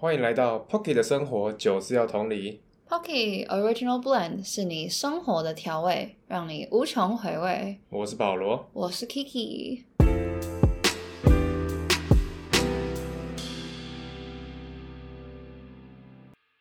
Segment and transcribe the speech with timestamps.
[0.00, 2.60] 欢迎来到 Pocky 的生活，酒是要同理。
[2.88, 7.80] Pocky Original Blend 是你生活的调味，让你无穷回味。
[7.88, 8.70] 我是保罗。
[8.72, 9.82] 我是 Kiki，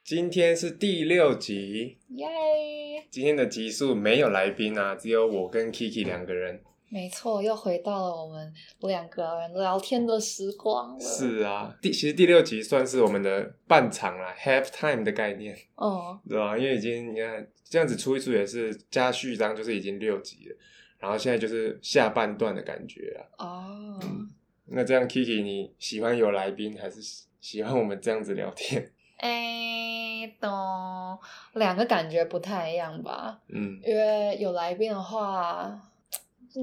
[0.04, 2.28] 今天是第六集，耶！
[3.12, 6.62] 今天的集数没有来宾啊，只有我跟 Kiki 两个人。
[6.90, 16.58] 没错，又回到了我们两个人聊天的时光了。，是啊，第其实第六集算是我们的半场啦，half time 的概念，哦，对吧？
[16.58, 20.56] 因为已经你看这样子出一出也是加序章，就是已经六集了，
[21.00, 23.46] 然后现在就是下半段的感觉啊。
[23.46, 24.00] 哦，
[24.68, 27.02] 那这样 Kiki 你喜欢有来宾，还是
[27.42, 28.92] 喜欢我们这样子聊天？
[29.18, 30.50] 哎，懂，
[31.54, 33.40] 两个感觉不太一样吧？
[33.50, 35.78] 嗯，因为有来宾的话，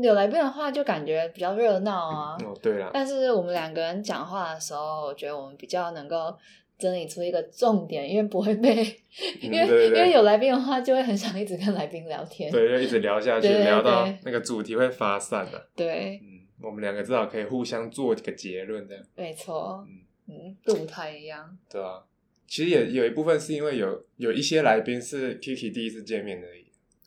[0.03, 2.37] 有来宾的话就感觉比较热闹啊。
[2.45, 6.37] 哦，对啦，但是我们两个人讲话的时候，我觉得我们比较能够
[6.79, 8.75] 整理出一个重点，因为不会被，
[9.41, 12.51] 因为因为有来宾的话，就会很想一直跟来宾聊天。
[12.51, 19.87] 对，就一直聊下去，对对聊到那个主题会发散的、对嗯，我们两个至少可以互相做一个结论，这样，没错
[20.29, 21.57] 嗯，嗯，不太一样。
[21.71, 22.03] 对啊、
[22.49, 26.64] 其实也有一部分是因为有有一些来宾是 Kiki 第一次见面而已，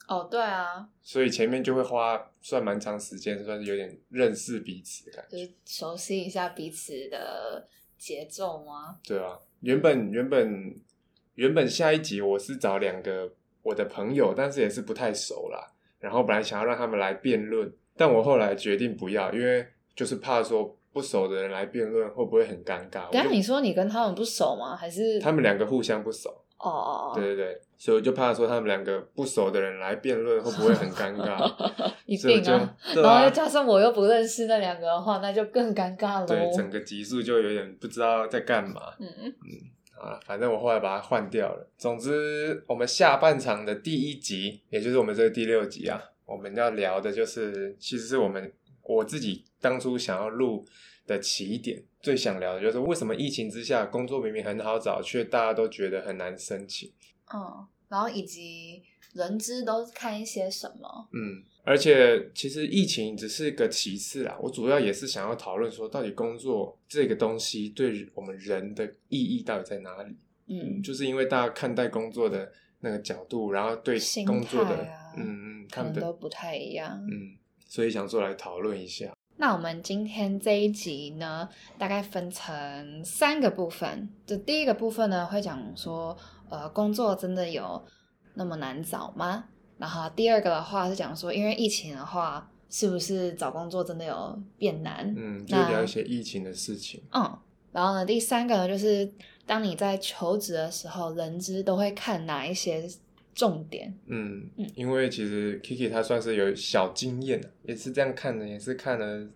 [0.08, 8.98] 哦，对啊，所以前面就会花算蛮长时间，算是有点认识彼此的感觉，就是熟悉一下彼此的节奏吗？
[9.06, 10.76] 对啊，原本原本
[11.36, 23.12] 原本下一集我是找两个我的朋友，但是也是不太熟啦，然后本来想要让他们来辩论，但我后来决定不要，因为就是怕说不熟的人来辩论会不会很尴尬。
[23.12, 24.76] 等一下你说你跟他们不熟吗？
[24.76, 31.52] 还是他们两个互相不熟，哦哦哦，对对对，所以我就怕说他们两个不熟的人来辩论会不会很尴尬，
[32.06, 32.76] 一定啊。
[32.96, 36.26] 然后又，加上我又不认识那两个的话，那就更尴尬了。
[36.26, 38.82] 对整个集数就有点不知道在干嘛。
[39.00, 39.32] 嗯嗯，
[40.00, 41.70] 啊，反正我后来把它换掉了。
[41.78, 48.52] 总之，我们下半场的第一集，也就是我们这个第六集啊，我们要聊的就是，其实是我们
[48.84, 50.66] 我自己当初想要录
[51.06, 56.92] 的起点，最想聊的就是为什么疫情之下工作明明很好找，却大家都觉得很难申请。
[57.34, 61.10] 嗯，然后以及人资都看一些什么？
[61.12, 70.16] 嗯，而且其实疫情只是个其次啦，我主要也是想要讨论说，到底工作这个东西对我们人的意义到底在哪里？
[70.48, 77.04] 嗯，就是因为大家看待工作的那个角度，然后对工作的，啊嗯嗯，可看的，都不太一样。
[77.12, 77.36] 嗯，
[77.66, 79.17] 所以想说来讨论一下。
[79.40, 84.10] 那我们今天这一集呢，大概分成三个部分。
[84.26, 86.18] 这第一个部分呢，会讲说，
[86.50, 87.84] 呃，工作真的有
[88.34, 89.46] 那么难找吗？
[89.78, 95.14] 然后第二个的话是讲说，因为疫情的话，是不是找工作真的有变难？
[95.16, 97.04] 嗯，就那聊一些疫情的事情。
[97.14, 97.38] 嗯，
[97.72, 99.12] 然后呢，第三个呢，就是
[99.46, 102.90] 当你在求职的时候，人资都会看哪一些
[103.38, 103.94] 重点？
[104.08, 109.28] 嗯嗯，因为其实 Kiki 他算是有小经验的，也是这样看的，也是看了，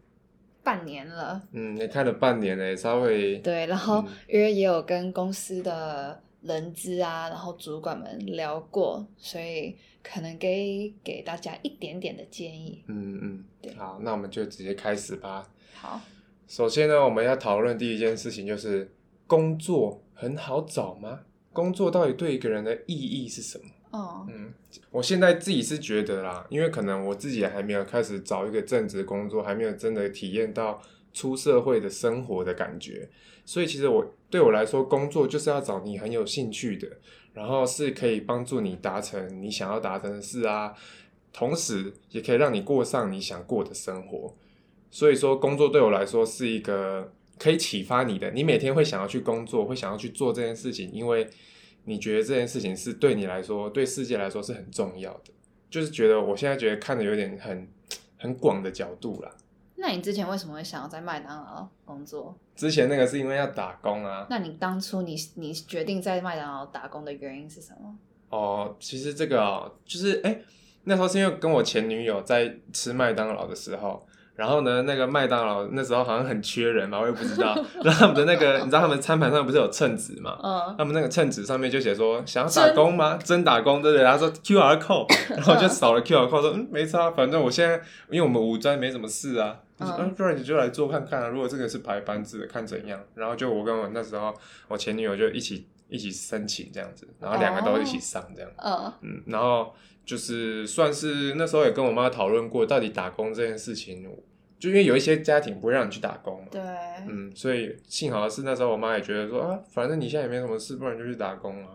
[0.63, 12.83] 半年了，嗯，也看了半年了，也稍微，对，然后嗯因为也有跟公司的人资啊，然后主管们聊过，所以可能给给大家一点点的建议。
[12.87, 15.47] 嗯对嗯，好，那我们就直接开始吧。
[15.75, 16.01] 好，
[16.47, 18.91] 首先呢，我们要讨论第一件事情就是
[19.27, 21.19] 工作很好找吗？
[21.53, 23.65] 工作到底对一个人的意义是什么？
[23.91, 24.53] 哦，嗯，
[24.89, 30.81] 我现在自己是觉得啦，因为可能我自己还没有开始找一个正职工作，还没有真的体验到
[31.13, 33.09] 出社会的生活的感觉，
[33.45, 36.87] 所以其实我对我来说，工作就是要找你很有兴趣的，
[37.33, 40.73] 然后是可以帮助你达成你想要达成的事啊，
[41.33, 44.33] 同时也可以让你过上你想过的生活。
[44.89, 51.29] 所以说，工作对我来说是一个可以启发你的，你每天会想要去工作，会想要去做这件事情，因为
[51.85, 55.31] 你觉得这件事情是对你来说，对世界来说是很重要的。
[55.69, 57.67] 就是觉得我现在觉得看的有点很
[58.17, 59.31] 很广的角度啦。
[59.75, 62.37] 那你之前为什么会想要在麦当劳工作？
[62.55, 67.97] 之前那个是因为要打工啊，那你当初你你决定在麦当劳打工的原因是什么？
[68.29, 70.39] 哦，其实这个哦，就是哎、
[70.83, 74.05] 那时候是因为跟我前女友在吃麦当劳的时候，
[74.41, 77.53] 然后呢，那个麦当劳那时候好像很缺人嘛，我也不知道。
[77.83, 80.35] 然后他们的那个，你知道他们餐盘上不是有称纸嘛？
[80.41, 83.19] 嗯，他们那个称纸上面就写说想要打工吗？
[83.23, 84.03] 真打工对不对？
[84.03, 87.75] 然后说 QR code， 然后就扫了 QR code 说嗯没差，反正我现在
[88.09, 91.27] 因为我们五专没什么事啊，就说嗯嗯不然你就来做看看啊。
[91.27, 92.99] 如果这个是排班制的，看怎样。
[93.13, 94.33] 然后就我跟我那时候
[94.67, 98.49] 我前女友就一起一起申请这样子，然后两个都一起上这样。
[98.57, 99.71] 嗯嗯，然后
[100.03, 104.03] 就是算是那时候也跟我妈讨论过，到底打工这件事情
[104.61, 106.61] 就因为有一些家庭不会让你去打工嘛，对，
[107.09, 111.71] 嗯，所以幸好是那时候我妈也觉得说啊，反正你现在也没什么事，不然就去打工啊。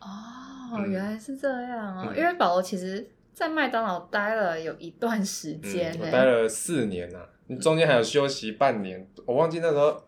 [0.00, 2.08] 哦，嗯原来是这样啊。
[2.10, 10.02] 嗯因为保罗其实，在麦当劳待了有一段时间嗯，我待了四年呐、你中间还有休息半年，我忘记那时候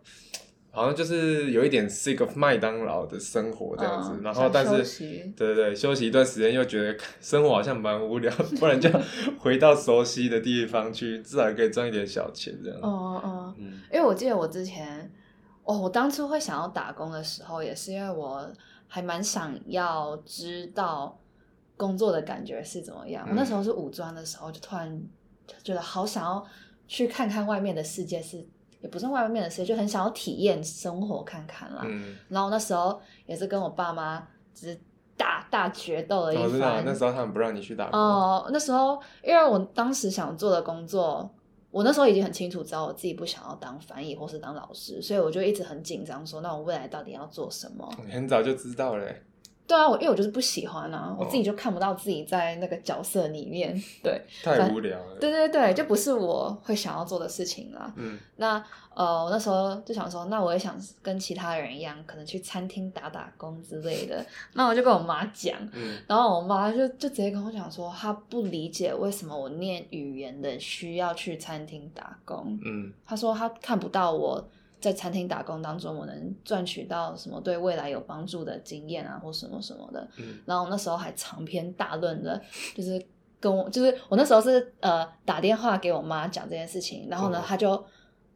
[0.77, 8.31] 好像就是有一点 sick of 麦当劳的生活这样子，嗯然后但是对对对，休息一段时间又觉得 生活好像蛮无聊，
[8.61, 8.91] 不然就
[9.41, 12.79] 回到熟悉的地方去，至少可以赚一点小钱这样。
[12.83, 15.11] 哦哦，嗯因为我记得我之前，
[15.65, 18.47] 哦，我当初会想要打工的时候，也是因为我
[18.87, 21.19] 还蛮想要知道
[21.77, 23.25] 工作的感觉是怎么样。
[23.27, 25.03] 嗯我那时候是五专的时候，就突然
[25.47, 26.47] 就觉得好想要
[26.87, 28.47] 去看看外面的世界是，
[28.87, 31.83] 也不是外面的世界，就很想要体验生活看看啦。
[31.85, 34.25] 嗯，然后那时候也是跟我爸妈
[34.55, 34.81] 只是
[35.17, 36.85] 大大决斗了一我知道番。
[36.87, 37.99] 那时候他们不让你去打工。
[37.99, 41.29] 哦，那时候因为我当时想做的工作，
[41.73, 47.91] 我那时候已经很清楚知道我自己不想要当翻译或是当老师，所以我就一直很紧张，说那我未来到底要做什么？
[48.07, 49.23] 你很早就知道了欸、
[49.67, 53.75] 对啊，我因为我就是不喜欢啊，我哦自己就看不到自己在那个角色里面。
[54.03, 55.17] 对， 太无聊了。
[55.21, 57.93] 对对对，就不是我会想要做的事情啦。
[57.97, 58.63] 嗯那
[58.95, 64.25] 呃，我那时候就想说，那我也想跟其他人一样，可能去餐厅打打工之类的。
[64.55, 72.59] 那我就跟我妈讲，嗯然后我妈就就直接跟我讲说，她不理解为什么我念语言的需要去餐厅打工。
[72.65, 74.43] 嗯她说她看不到我
[74.81, 80.07] 在餐厅打工当中，我能赚取到什么对未来有帮助的经验啊，或什么什么的。
[80.19, 82.41] 嗯然后我那时候还长篇大论的，
[82.75, 83.05] 就是
[83.41, 87.85] 跟我，就是我那时候是呃打电话给我妈讲这件事情，然后呢，哦她就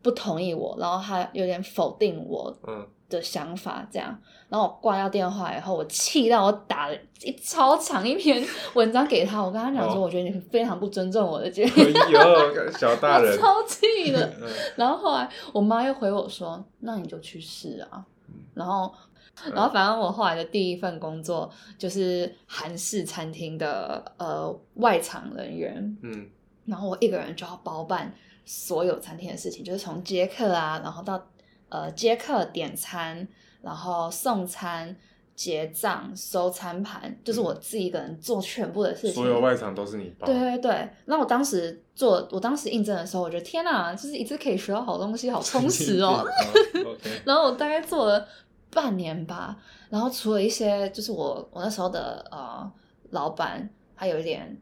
[0.03, 4.17] 不同意我，然后她有点否定我嗯，的想法，这样，
[4.49, 8.43] 然后我挂掉电话以后，我气到我打了一超长一篇
[8.75, 13.39] 文章给他，我跟他讲说，哦我觉得你非常不尊重我的决哎定，呦， 小大我人。
[13.39, 14.25] 超气的。
[14.41, 18.05] 嗯 然后后来我妈又回我说，那你就去试啊。
[18.29, 18.93] 嗯然后，
[19.55, 26.29] 然后反正我后来的第一份工作就是韩式餐厅的呃外场人员，嗯
[26.67, 28.13] 然后我一个人就要包办
[28.45, 31.21] 所有餐厅的事情，就是从接客啊，然后到
[31.71, 33.27] 呃接客点餐，
[33.63, 34.95] 然后送餐、
[35.35, 39.15] 结账、收餐盘，就是我自己一个人做全部的事情。
[39.15, 40.27] 所有外场都是你包。
[40.27, 46.25] 对对对，那我当时做，我当时应征的时候，我觉得天哪，就是一次可以学到好东西，好充实哦。
[47.25, 48.27] 然后我大概做了
[48.71, 49.57] 半年吧，
[49.89, 52.71] 然后除了一些，就是我我那时候的呃
[53.11, 54.61] 老板，他有一点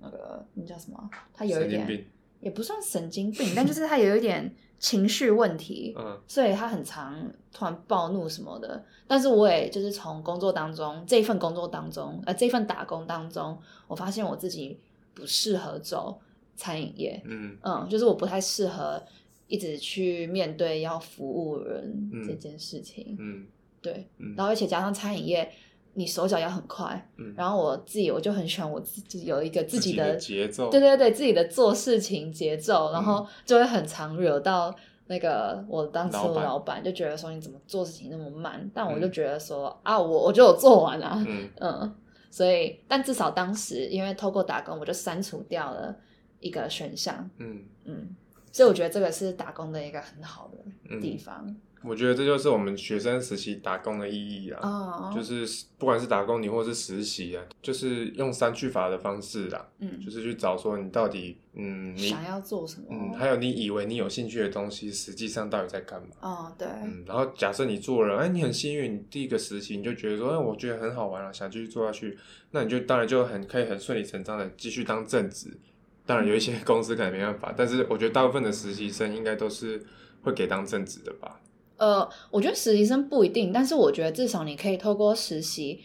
[0.00, 0.98] 那个那叫什么？
[1.32, 2.06] 他有一点。
[2.40, 6.20] 也不算神经病，但就是他有一点情绪问题，嗯。
[6.26, 7.14] 所以他很常
[7.52, 8.84] 突然暴怒什么的。
[9.06, 14.78] 但是我也就是从工作当中这一份工作当中，呃，这一份打工当中，我发现我自己
[15.14, 16.20] 不适合走
[16.56, 17.56] 餐饮业，嗯。
[17.62, 19.02] 嗯，就是我不太适合
[19.46, 22.26] 一直去面对要服务人嗯。
[22.26, 23.46] 这件事情，嗯。
[23.80, 24.34] 对，嗯。
[24.36, 25.50] 然后而且加上餐饮业，
[25.98, 30.70] 你手脚要很快，嗯，然后我自己我就很喜欢我自己有一个自己的的节奏。
[30.70, 33.04] 对对对，自己的做事情节奏，然嗯。
[33.04, 34.72] 后就会很常惹到
[35.08, 39.00] 那个我当时的老板，就觉得说你怎么做事情那么慢，但我嗯。
[39.00, 41.50] 就觉得说、啊，我我就有做完啊，嗯。
[41.60, 41.94] 嗯，
[42.30, 45.92] 所以但至少当时因为透过打工，我就删除掉了
[46.38, 47.64] 一个选项，嗯。
[47.86, 48.14] 嗯，
[48.52, 54.60] 所以我觉得这个是打工的一个很好的地嗯，方我觉得这就是我们学生时期打工的意义啊。
[54.62, 66.08] 哦，就是不管是打工你或是实习啊，就是用删去法的方式啦，嗯就是去找说你到底嗯你想要做什么，嗯，还有你以为你有兴趣的东西，实际上到底在干嘛？
[66.20, 72.18] 哦对，嗯，然后假设你做了，哎，你很幸运，你第一个实习你就觉得说，哎，我觉得很好玩啊，想继续做下去，
[72.50, 75.56] 那你就当然就很可以很顺理成章的继续当正职。
[76.04, 79.84] 当然有一些公司可能没办法，但是我觉得大部分的实习生应该都是
[80.22, 81.38] 会给当正职的吧。
[81.78, 85.80] 呃，我觉得实习生不一定，但是我觉得至少你可以透过实习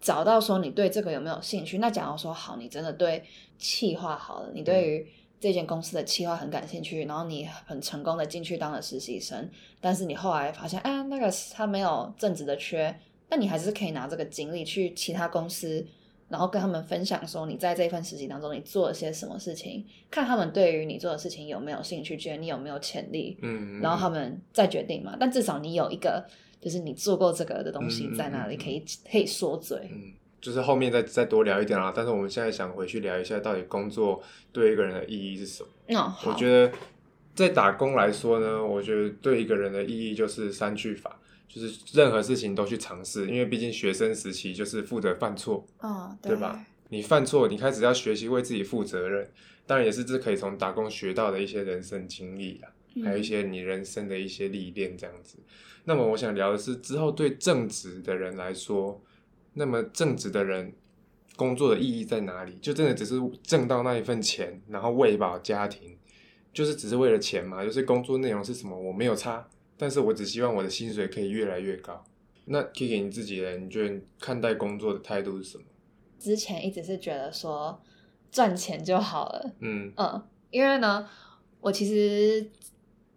[0.00, 1.78] 找到说你对这个有没有兴趣。
[1.78, 3.24] 那假如说好，你真的对
[3.56, 5.06] 企划好了，你对于
[5.40, 9.48] 这间公司的企划很感兴趣，然后你很成功的进去当了实习生，
[9.80, 12.98] 但是你后来发现，哎，那个他没有正职的缺，
[13.30, 15.86] 那你还是可以拿这个经历去其他公司。
[16.28, 25.16] 然后跟他们分享说你在这一份实习当中你做了些什么事情，看他们对于你做的事情有没有兴趣，觉得你有没有潜力，嗯，然后他们再决定嘛。
[25.18, 26.24] 但至少你有一个，
[26.60, 29.88] 就是你做过这个的东西在那里，嗯可以可以说嘴。
[29.90, 31.92] 嗯，就是后面再再多聊一点啦。
[31.94, 35.68] 但是我们现在想回去聊一下，到底工作对一个人的意义是什么？
[35.86, 36.70] 那、好，我觉得
[37.34, 41.18] 在打工来说呢，我觉得对一个人的意义就是三句法，
[41.48, 46.64] 就是任何事情都去尝试，因为毕竟学生时期就是负责犯错，嗯，对吧？
[46.90, 49.30] 你犯错，你开始要学习为自己负责任。
[49.66, 52.70] 当然，也是这可以从打工学到的一些人生经历啊，
[53.04, 55.38] 还有一些你人生的一些历练这样子。
[55.84, 59.02] 那么，我想聊的是之后对正直的人来说，
[59.54, 60.72] 那么正直的人
[61.36, 62.56] 工作的意义在哪里？
[62.62, 65.98] 就真的只是挣到那一份钱，然后喂饱家庭，
[66.52, 67.62] 就是只是为了钱嘛？
[67.62, 68.74] 就是工作内容是什么？
[68.74, 69.46] 我没有差，
[69.78, 72.04] 但是我只希望我的薪水可以越来越高。
[72.44, 73.56] 那 Kiki 你自己呢？
[73.56, 75.64] 你觉得看待工作的态度是什么？
[76.18, 77.80] 之前一直是觉得说
[78.30, 81.08] 赚钱就好了，嗯嗯，因为呢，
[81.60, 82.50] 我其实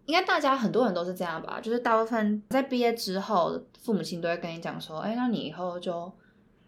[0.06, 6.12] 应该大家很多人都是这样吧，就是大部分在毕业之后，父母亲都会跟你讲说，哎，那你以后就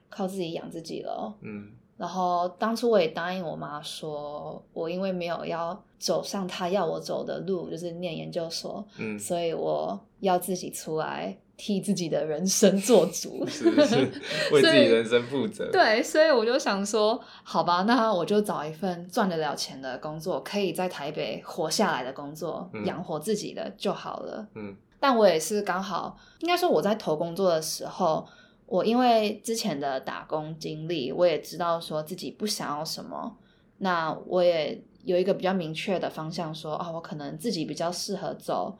[0.09, 1.37] 靠自己养自己了。
[1.41, 13.45] 嗯然后当初我也答应我妈说，我因为没有要走上她要我走的路，就是念研究所，嗯，所以我要自己出来替自己的人生做主。
[13.47, 13.95] 是是
[14.51, 15.69] 为自己人生负责。
[15.71, 24.47] 对，所以我就想说，好吧，那我就找一份赚得了钱的工作，可以在台北活下来的工作，嗯养活自己的就好了。
[24.55, 28.25] 嗯但我也是刚好，应该说我在投工作的时候，
[28.65, 33.37] 我因为之前的打工经历，我也知道说自己不想要什么，
[33.77, 38.77] 那我也有一个比较明确的方向说，啊，我可能自己比较适合走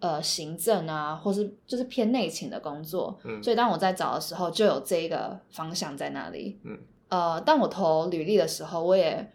[0.00, 6.58] 呃行政啊，或是就是偏内勤的工作，嗯所以当我在找的时候，就有这一个方向在那里。
[6.64, 6.78] 嗯，
[7.08, 9.30] 呃，当我投履历的时候，我也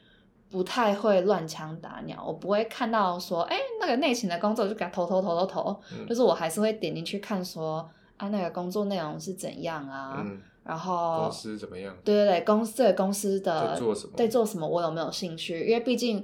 [0.50, 7.90] 不太会乱枪打鸟，我不会看到说，哎，那个内勤的工作就给他投投投投投，嗯就是我还是会点进去看说，
[8.22, 11.96] 啊，那个工作内容是怎样啊，嗯，然后公司怎么样？
[12.04, 15.66] 对对对，公司这个公司的在做什么在做什么，我有没有兴趣？
[15.66, 16.24] 因为毕竟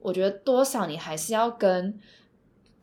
[0.00, 1.98] 我觉得多少你还是要跟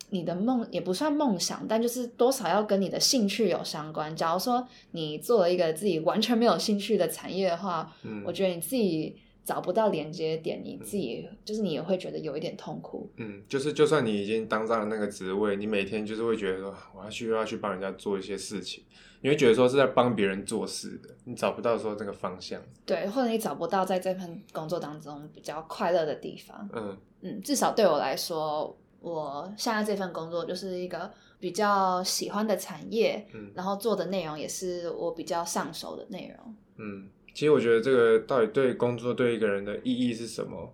[0.10, 4.16] 你的梦也不算梦想，但就是多少要跟你的兴趣有相关。
[4.16, 9.16] 假如说你做了一个自己完全没有兴趣的产业的话，嗯，我觉得你自己
[9.48, 13.10] 找不到连接点，你自己就是你也会觉得有一点痛苦。
[13.16, 18.84] 嗯，就是就算你已经当上了那个职位，你每天就是会觉得说，我要去要去帮人家做一些事情，
[19.22, 22.62] 你会觉得说是在帮别人做事的，你找不到说这个方向。
[22.86, 26.70] 对，或者你找不到在这份工作当中比较快乐的地方。
[26.74, 36.56] 嗯嗯，至少对我来说，我现在这份工作就是一个比较喜欢的产业，嗯然后做的内容也是我比较上手的内容。
[36.80, 37.08] 嗯，
[37.38, 40.74] 其实我觉得这个到底对工作对一个人的意义是什么，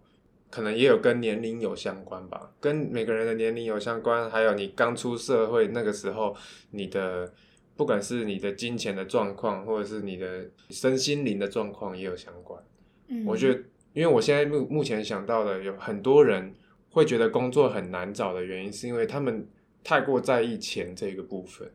[0.50, 6.34] 可能也有跟年龄有相关吧，跟每个人的年龄有相关，还有你刚出社会那个时候，
[6.72, 7.34] 你的
[7.76, 12.64] 不管是你的金钱的状况，或者是你的身心灵的状况也有相关。
[13.10, 13.60] 嗯我觉得，
[13.92, 16.56] 因为我现在目目前想到的有很多人
[16.92, 19.46] 会觉得工作很难找的原因，是因为他们
[19.84, 21.70] 太过在意钱这个部分。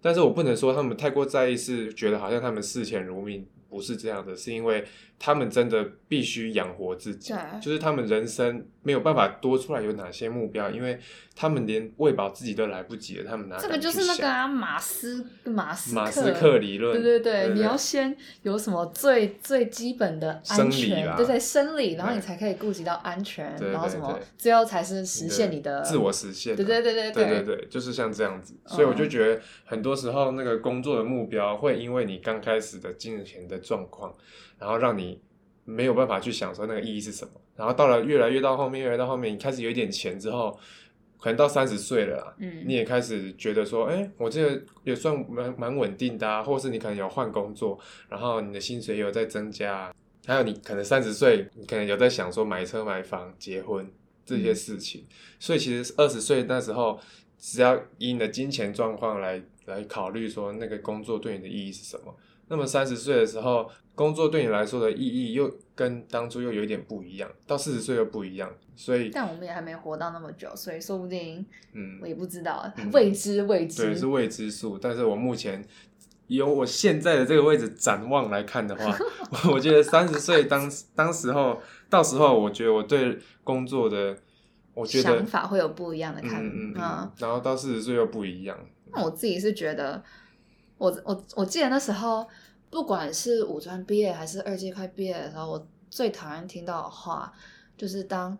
[0.00, 4.84] 但是我不能说他们太过在意，是觉得好像他们视钱如命，不是这样的，是因为
[5.18, 10.98] 他们真的必须养活自己，就是他们人生没有办法多出来有哪些目标，因为
[11.34, 13.24] 他们连喂饱自己都来不及了。
[13.28, 27.42] 他们拿这个就是那个马斯马斯马斯克理论，对对对，你要先有什么最最基本的生理，对对生理，然后你才可以顾及到安全，然后什么，最后才是实现你的自我实现，对对对对对。
[27.42, 28.54] 对，就是像这样子。
[28.66, 34.14] 所以我就觉得很多时候那个工作的目标会因为你刚开始的金钱的状况。
[34.58, 35.20] 然后让你
[35.64, 40.58] 没有办法去想说那个意义是什么，然后到了越来越到后面，越来越到后面，你开始有一点钱之后，
[41.20, 49.94] 可能到三十岁了啦，嗯你也开始觉得说，哎、我这个也算蛮蛮稳定的啊，或是你可能有换工作，然后你的薪水也有在增加啊，
[50.26, 53.90] 还有你可能三十岁，你可能有在想说买车、买房、结婚
[54.24, 55.04] 这些事情，
[55.38, 56.98] 所以其实二十岁那时候，
[57.38, 62.14] 只要以你的金钱状况来来考虑说那个工作对你的意义是什么，
[62.48, 73.84] 那么三十岁的时候，工作对你来说的意义又跟当初又有一点不一样，到四十岁又不一样，所以但我们也还没活到那么久，所以说不定嗯我，也不知道嗯，未知未知。
[73.86, 74.78] 对，是未知数。
[74.78, 75.64] 但是我目前
[76.28, 78.96] 由我现在的这个位置展望来看的话，
[79.52, 84.16] 我觉得三十岁当当时候，到时候我觉得我对工作的，
[84.74, 87.02] 我觉得想法会有不一样的看嗯嗯法。
[87.02, 88.56] 嗯，然后到四十岁又不一样。
[88.92, 90.02] 那我自己是觉得，
[90.78, 92.26] 我我我记得那时候，
[92.70, 97.32] 不管是五专毕业还是二届快毕业的时候，我最讨厌听到的话，
[97.76, 98.36] 就是当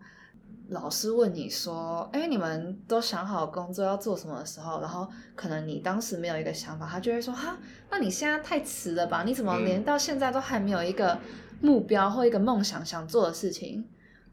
[0.68, 7.58] 老师问你说：“哎，你们都想好工作要做什么的时候，然后可能你当时没有一个想法，他就会说：‘哈，
[7.90, 9.22] 那你现在太迟了吧？
[9.24, 11.18] 你怎么嗯连到现在都还没有一个
[11.60, 13.84] 目标或一个梦想想做的事情？’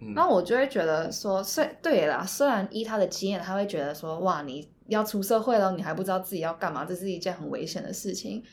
[0.01, 8.43] 嗯然后我就会觉得说，虽对啦，虽然依他的经验，他会觉得说，哇，你要出社会了，你还不知道自己要干嘛，这是一件很危险的事情。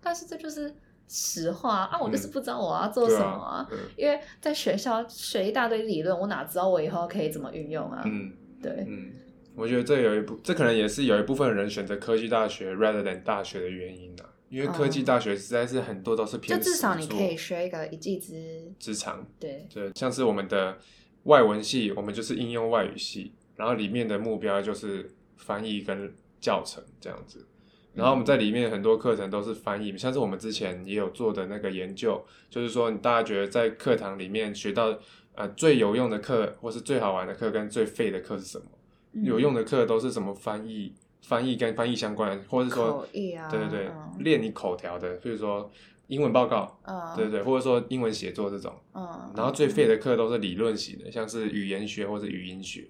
[0.00, 0.74] 但是这就是
[1.08, 8.02] 实话啊，我就是嗯不知道我要做什么啊，嗯因为在学校学一大堆理论，我哪知道我以后可以怎么运用啊？
[8.04, 8.32] 嗯
[8.62, 9.12] 对，嗯，
[9.54, 14.26] 我觉得这有一部，这可能也是有一部分人选择科技大学 rather than 大学的原因啊。
[14.48, 20.76] 因为科技大学实在是很多都是偏就偏至少你可以学一个一技之之长，对，对，像是我们的
[21.22, 25.08] 外文系，我们就是应用外语系，然后里面的目标就是
[25.40, 27.44] 翻译跟教程这样子。
[27.92, 34.96] 然后我们在里面很多课程都是翻译，像是我们之前也有做的那个研究，就是说你大家觉得在课堂里面学到
[35.34, 38.64] 呃最有用的课，或是最好玩的课跟最废的课是什么？
[39.12, 45.68] 嗯有用的课都是什么翻译、翻译跟翻译相关的，或者是说口译啊，对对对，嗯练你口条的，比如说
[46.06, 48.72] 英文报告，嗯，对对对，或者说英文写作这种。
[48.94, 52.86] 嗯，然后最废的课都是理论型的，像是语言学或者语音学。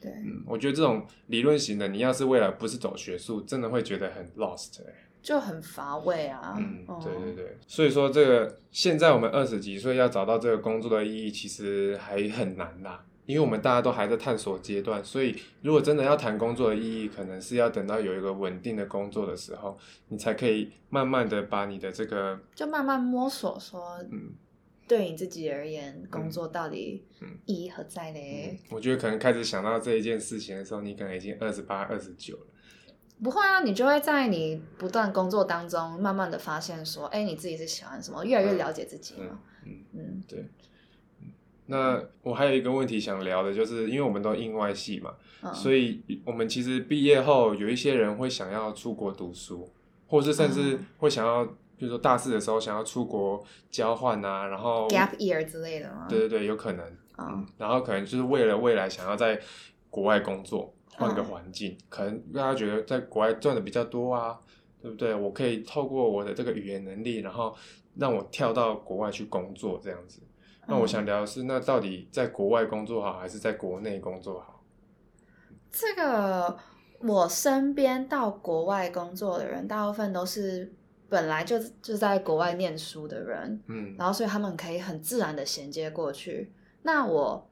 [0.00, 4.94] 对，嗯，我觉得这种理论型的，你要是未来不是走学术，真的会觉得很 lost、欸。
[5.22, 7.58] 就很乏味啊，嗯，哦对对对。
[7.66, 13.04] 所以说，这个现在我们二十几岁要找到这个工作的意义，其实还很难啦。
[13.26, 19.78] 因为我们大家都还在探索阶段，所以如果真的要谈工作的意义，可能是要等到有一个稳定的工作的时候，
[20.08, 24.32] 你才可以慢慢的把你的这个就慢慢摸索说，嗯
[24.90, 32.46] 对你自己而言，工作到底嗯意义何在嗯嘞？，我觉得可能开始想到这一件事情的时候，你可能已经二十八、二十九了。
[33.22, 39.38] 不会啊，你就会在你不断工作当中，慢慢的发现说，哎，你自己是喜欢什么，越来越了解自己嘛。
[39.64, 40.44] 嗯，嗯对。
[41.66, 49.70] 那我还有一个问题想聊的，就是因为我们都应外系嘛，嗯，所以我们其实毕业后有一些人会想要出国读书，
[50.08, 51.46] 或是甚至嗯会想要，
[51.80, 56.04] 比如说大四的时候想要出国交换啊，然后 gap year 之类的吗？
[56.10, 59.40] 对对对，有可能，嗯然后可能就是为了未来想要在
[59.88, 64.38] 国外工作，换个嗯环境，可能大家觉得在国外赚的比较多啊，
[64.82, 65.14] 对不对？
[65.14, 67.56] 我可以透过我的这个语言能力，然后
[67.96, 70.20] 让我跳到国外去工作这样子。
[70.68, 74.62] 那我想聊的是，那到底在国外工作好，还是在国内工作好？
[75.72, 76.58] 这个
[77.00, 80.72] 我身边到国外工作的人，大部分都是
[81.10, 86.50] 本来就就在国外念书的人，嗯然后所以他们可以很自然的衔接过去。
[86.82, 87.46] 那我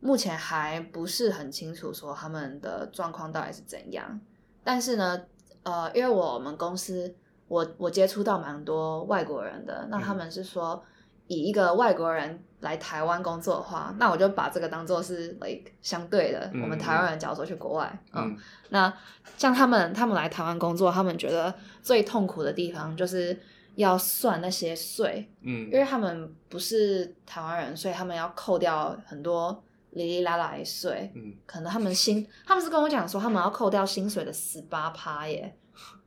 [0.00, 4.20] 目前还不是很清楚说他们的状况到底是怎样，
[4.62, 5.24] 但是呢，
[5.62, 7.14] 呃，因为我们公司
[7.48, 10.82] 我我接触到蛮多外国人的，那他们是说。
[11.26, 18.36] 以一个外国人来台湾工作的话，那我就把这个当做是 like 相对的，嗯我们台湾人假如说去国外，嗯，嗯。
[18.70, 18.92] 那
[19.36, 23.38] 像他们他们来台湾工作，他们觉得最痛苦的地方就是
[23.74, 25.66] 要算那些税，嗯。
[25.70, 31.12] 因为他们不是台湾人，所以他们要扣掉很多哩哩啦啦的税。
[31.14, 31.34] 嗯。
[31.44, 35.54] 可能他们薪，他们是跟我讲说，他们要扣掉薪水的十八趴耶，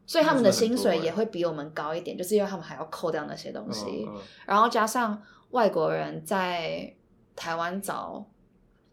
[0.08, 4.08] 所以他们的薪水也会比我们高一点，就是因为他们还要扣掉那些东西。
[4.08, 4.22] 嗯嗯。
[4.48, 6.94] 然后加上外国人在
[7.36, 8.26] 台湾找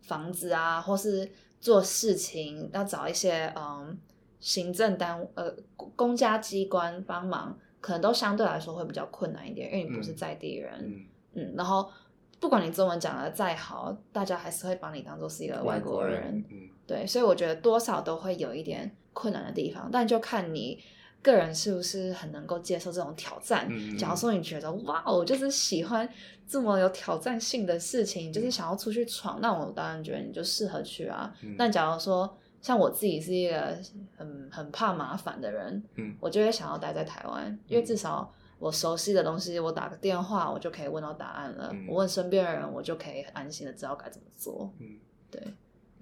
[0.03, 3.99] 房子啊，或是做事情，要找一些嗯
[4.41, 11.05] 行政单呃公公家机关帮忙，可能都相对来说会比较困难一点，因为你不是嗯在地人，嗯。
[11.35, 11.55] 嗯。
[11.57, 11.91] 然后
[12.39, 20.79] 不管你中文讲的再好，大家还是会把你当做是一个外国人，人，嗯对，所以我觉得多少都会有一点困难的地方，但就看你
[21.25, 23.67] 个人是不是很能够接受这种挑战。
[23.69, 26.09] 嗯假如说你觉得哇，我就是喜欢
[26.47, 31.35] 这么有挑战性的事情，嗯就是想要出去闯，那我当然觉得你就适合去啊。
[31.43, 33.77] 嗯但假如说像我自己是一个
[34.17, 38.33] 很很怕麻烦的人，嗯我就会想要待在台湾，因为至少。
[38.61, 41.69] 我熟悉的东西，我打个电话，我就可以问到答案了。
[41.73, 44.73] 嗯我问身边的人，我就可以安心的知道该怎么做。
[44.79, 44.97] 嗯
[45.31, 45.43] 对，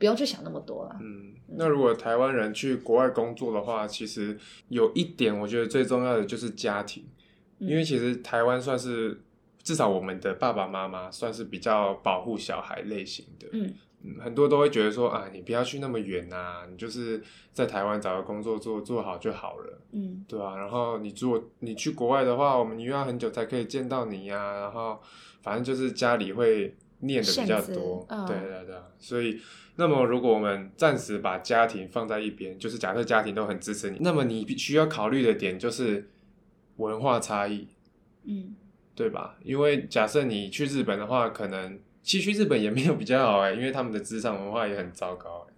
[0.02, 0.96] 不用去想那么多了。
[1.00, 4.36] 嗯，那如果台湾人去国外工作的话，其实
[4.68, 7.04] 有一点我觉得最重要的就是家庭，
[7.60, 9.22] 嗯因为其实台湾算是
[9.62, 13.72] 至少我们的爸爸妈妈算是比较保护小孩类型的，嗯。
[14.04, 19.80] 嗯，很多都会觉得说啊，你不要去那么远呐，你就是在台湾找个工作做做好就好了。
[19.92, 20.24] 嗯。
[20.26, 25.00] 对啊，然后你如果你去国外的话，我们又要很久才可以见到你呀、然后
[25.40, 28.26] 反正就是家里会念的比较多，嗯。
[28.26, 29.38] 对对对啊，所以
[29.76, 36.10] 那么如果我们暂时把家庭放在一边，就是假设家庭都很支持你，那么你必须要考虑的点就是
[36.76, 37.68] 文化差异，
[38.24, 38.54] 嗯
[38.94, 39.36] 对吧？
[39.42, 45.54] 因为假设你去日本的话，可能其实去日本也没有比较好哎、 因为他们的职场文化也很糟糕哎、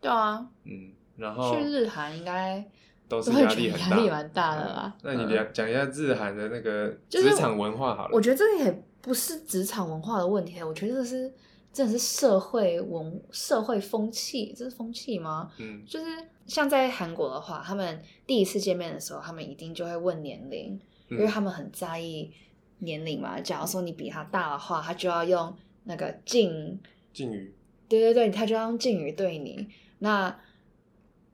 [0.00, 2.64] 对啊，嗯，然后去日韩应该
[3.08, 4.96] 都是压力很大，压力蛮大的啦。
[5.02, 8.10] 那你嗯讲讲一下日韩的那个就是职场文化好了。
[8.14, 11.32] 我觉得这个也不是职场文化的问题，我觉得这是
[11.76, 15.52] 真的是社会文社会风气，这是风气吗？
[15.58, 16.06] 嗯就是
[16.46, 22.32] 像在韩国的话，他们第一次见面的时候，他们一定就会问年龄，因为他们很在意
[22.78, 23.38] 年龄嘛。
[23.40, 26.80] 假如说你比他大的话，他就要用那个敬，
[27.12, 27.54] 敬语，
[27.86, 29.68] 对对对，他就要用敬语对你。
[29.98, 30.34] 那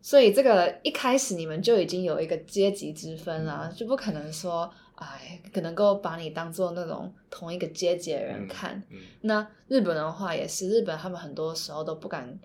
[0.01, 4.69] 所以这个一开始你们就已经有一个阶级之分了，就不可能说，
[5.05, 8.83] 哎，可能够把你当做那种同一个阶级的人看。
[8.91, 12.39] 嗯那日本的话也是，日本他们很多时候都不敢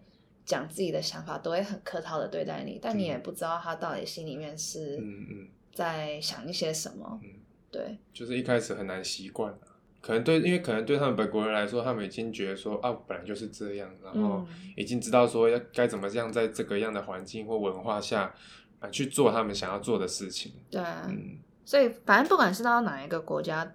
[0.46, 7.20] 讲自己的想法，都会很客套的对待你，但你也不知道他到底心里面是嗯嗯，在想一些什么。
[7.24, 7.30] 嗯
[7.70, 9.60] 对，就是一开始很难习惯啊
[10.00, 18.34] 可能对，因为可能对他们本国人来说，他们已经觉得说啊，本来就是这样，然后嗯已经知道说要该怎么样在这个样的环境或文化下
[18.80, 20.54] 啊去做他们想要做的事情。
[20.72, 23.70] 对啊，嗯所以反正不管是到哪一个国家，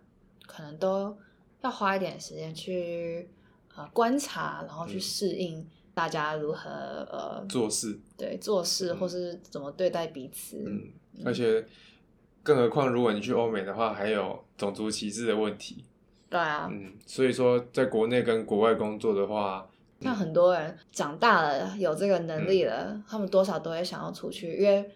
[0.47, 1.15] 可能都
[1.61, 3.29] 要花一点时间去
[3.77, 10.65] 呃观察，然后去嗯适应大家如何呃做事，对做事，嗯或是怎么对待彼此。
[10.67, 10.91] 嗯，
[11.23, 11.63] 而且
[12.43, 15.85] 更何况如果你去欧美的话，还有种族歧视的问题。
[16.31, 19.69] 对啊，嗯，所以说在国内跟国外工作的话，
[20.01, 24.91] 像很多人长大了有这个能力了，嗯他们多少都会想要出去，因为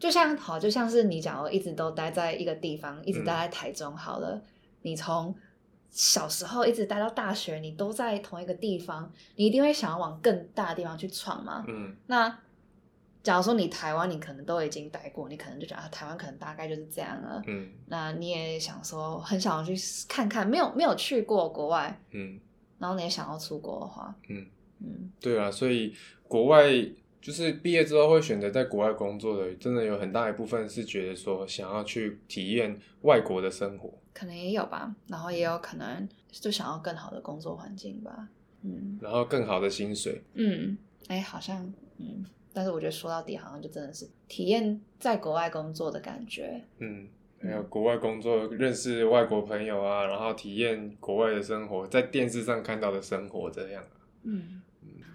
[0.00, 4.42] 就像好，就像是你讲，我一直都待在一个地方，一直待在台中好了，
[4.82, 5.32] 你从
[5.90, 11.64] 小时候一直待到大学，你都在同一个地方，你一定会想要往更大的地方去闯嘛。
[11.68, 11.94] 嗯。
[12.06, 12.38] 那
[13.22, 17.42] 假如说你台湾，你可能都已经待过，你可能就觉得啊，台湾可能大概就是这样了。
[17.46, 17.68] 嗯。
[17.86, 19.74] 那你也想说，很想要去
[20.08, 22.40] 看看，没有没有去过国外，嗯。
[22.78, 24.46] 然后你也想要出国的话，嗯，
[24.78, 25.94] 嗯，对啊，所以
[26.26, 26.64] 国外
[27.20, 38.28] 就是毕业之后会选择在国外工作的，真的有很大一部分是觉得说想要去体验外国的生活，可能也有吧，然后也有可能就想要更好的工作环境吧，
[38.62, 38.98] 嗯。
[39.02, 40.22] 然后更好的薪水。
[40.34, 40.78] 嗯，
[41.08, 47.06] 哎，好像嗯，但是我觉得说到底，好像就真的是体验在国外工作的感觉，嗯，
[47.42, 53.84] 还有国外工作，认识外国朋友啊，然后体验国外的生活，在电视上看到的生活这样。
[54.22, 54.60] 嗯，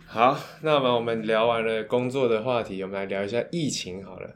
[0.07, 4.29] 好，那么我们聊完了工作的话题，我们来聊一下疫情好了。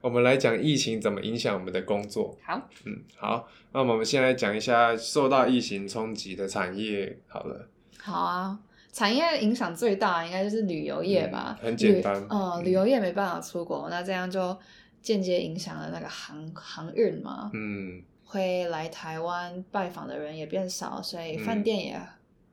[0.00, 2.36] 我们来讲疫情怎么影响我们的工作。
[2.42, 7.68] 好，嗯，好，那么我们先来讲一下受到疫情冲击的产业好了。
[7.98, 8.58] 好啊。
[8.92, 14.56] 产业影响最大应该就是旅游业吧，嗯很简单旅呃，嗯旅游业没办法出国，那这样就
[15.02, 22.00] 间接影响了那个航航运嘛，嗯会来台湾拜访的人也变少，所以饭店也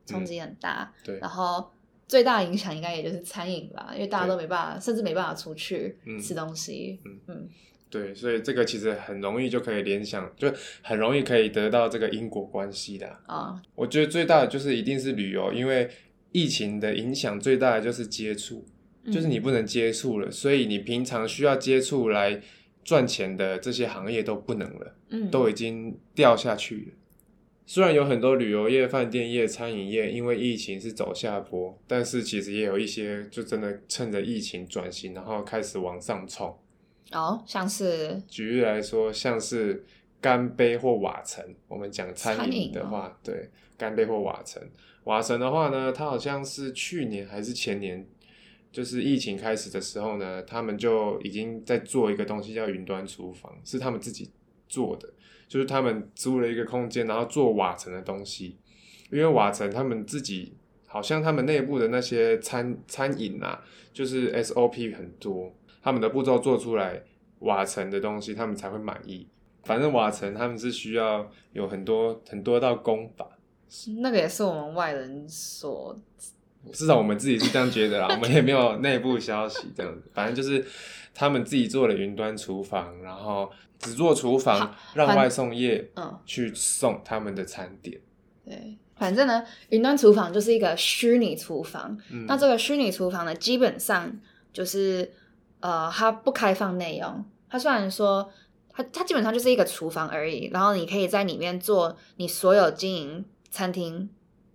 [0.07, 0.91] 冲击很大。
[1.03, 1.71] 对然后
[2.11, 6.99] 最大的影响应该也就是餐饮吧，因为大家都没办法，甚至没办法出去嗯吃东西。
[7.05, 7.49] 嗯嗯
[7.89, 13.35] 对，所以这个其实很容易就可以联想，就很容易可以得到这个因果关系的啊。
[13.35, 15.89] 啊，我觉得最大的就是一定是旅游，因为
[16.33, 18.65] 疫情的影响最大的就是接触，
[19.05, 22.41] 嗯就是你不能接触了，所以你平常需要接触来
[22.83, 26.97] 赚钱的这些行业都不能了，嗯都已经掉下去了。
[27.65, 36.57] 虽然有很多旅游业、饭店业、餐饮业因为疫情是走下坡，但是其实也有一些就真的趁着疫情转型，然后开始往上冲。
[37.11, 38.21] 哦，像是？
[38.27, 39.85] 举例来说，像是
[40.19, 44.61] 干杯或瓦城，我们讲餐饮的话，对干杯或瓦城，
[45.05, 48.05] 瓦城的话呢，它好像是去年还是前年，
[48.71, 54.29] 就是疫情开始的时候呢，他们就已经在做一个东西叫云端厨房，是他们自己
[54.67, 55.09] 做的，
[55.51, 58.55] 就是他们租了一个空间，然后做瓦城的东西，
[59.11, 60.55] 因为瓦城他们自己
[60.87, 63.61] 好像他们内部的那些餐餐饮啊，
[63.91, 67.03] 就是 SOP 很多，他们的步骤做出来
[67.39, 69.27] 瓦城的东西，他们才会满意。
[69.65, 73.27] 反正瓦城他们是需要有很多很多道功法，
[73.99, 75.99] 那个也是我们外人所
[76.71, 80.09] 至少我们自己是这样觉得啦，我们也没有内部消息这样子。
[80.13, 80.65] 反正就是
[81.13, 87.99] 他们自己做了云端厨房，然后只做厨房让外送业嗯去送他们的餐点。
[88.45, 91.97] 对，反正呢，云端厨房就是一个虚拟厨房。
[92.09, 94.19] 嗯，那这个虚拟厨房呢，基本上
[94.51, 95.11] 就是
[95.59, 97.23] 呃，它不开放内容。
[97.49, 98.31] 它虽然说
[98.69, 104.09] 它它基本上就是一个厨房而已，然后你可以在里面做你所有经营餐厅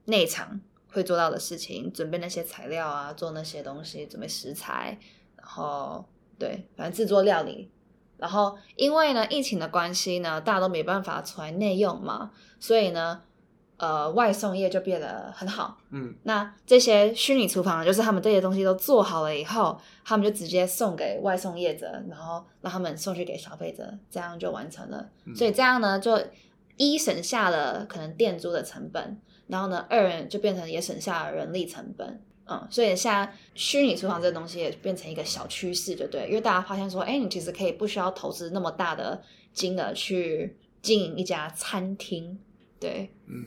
[0.07, 4.99] 内场会做到的事情，准备那些材料啊，做那些东西，准备食材，
[5.37, 6.05] 然后
[6.39, 7.71] 对，反正制作料理。
[8.19, 13.21] 然后因为呢疫情的关系呢，大家都没办法出来内用嘛，所以呢，
[13.77, 15.77] 呃，外送业就变得很好。
[15.91, 25.11] 嗯那这些虚拟厨房，就是他们这些东西都做好了以后，他们就直接送给外送业者，然后让他们送去给消费者，这样就完成了。
[25.27, 26.19] 嗯所以这样呢，就
[26.79, 32.23] 一省下了可能店租的成本，然后呢，二就变成也省下了人力成本。
[32.49, 39.21] 嗯，所以现在虚拟厨房这个东西也变成一个小趋势，就对，因为大家发现说，哎，你其实可以不需要投资那么大的
[39.53, 42.39] 金额去经营一家餐厅。
[42.79, 43.47] 对，嗯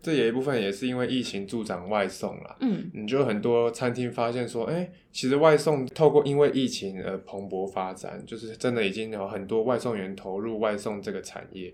[0.00, 2.56] 这也一部分也是因为疫情助长外送啦。
[2.60, 11.72] 嗯你就很多餐厅发现说，哎、其实外送透过因为疫情而蓬勃发展，就是真的已经有很多外送员投入外送这个产业，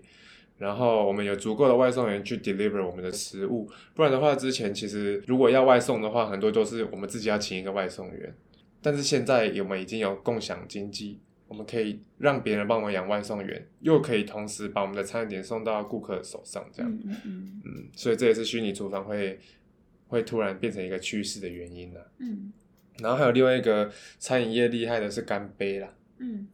[0.61, 8.31] 然后我们有足够的外送员去 deliver 我们的食物，不然的话，之前其实如果要外送的话，很多都是我们自己要请一个外送员，
[8.79, 11.19] 但是现在我们已经有共享经济。
[11.47, 16.89] 我们可以让别人帮我们养外送员，又可以同时把我们的餐点送到顾客的手上，这样。
[16.89, 19.39] 嗯嗯嗯嗯，所以这也是虚拟厨房会
[20.07, 22.01] 会突然变成一个趋势的原因啦。
[22.19, 22.53] 嗯
[22.99, 26.47] 然后还有另外一个餐饮业厉害的是干杯啦，嗯。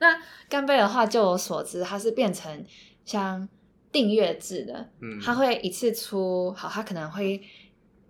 [0.00, 2.62] 那干杯的话，就我所知，它是变成
[3.04, 3.48] 像
[3.92, 7.40] 订阅制的，嗯，它会一次出，好，它可能会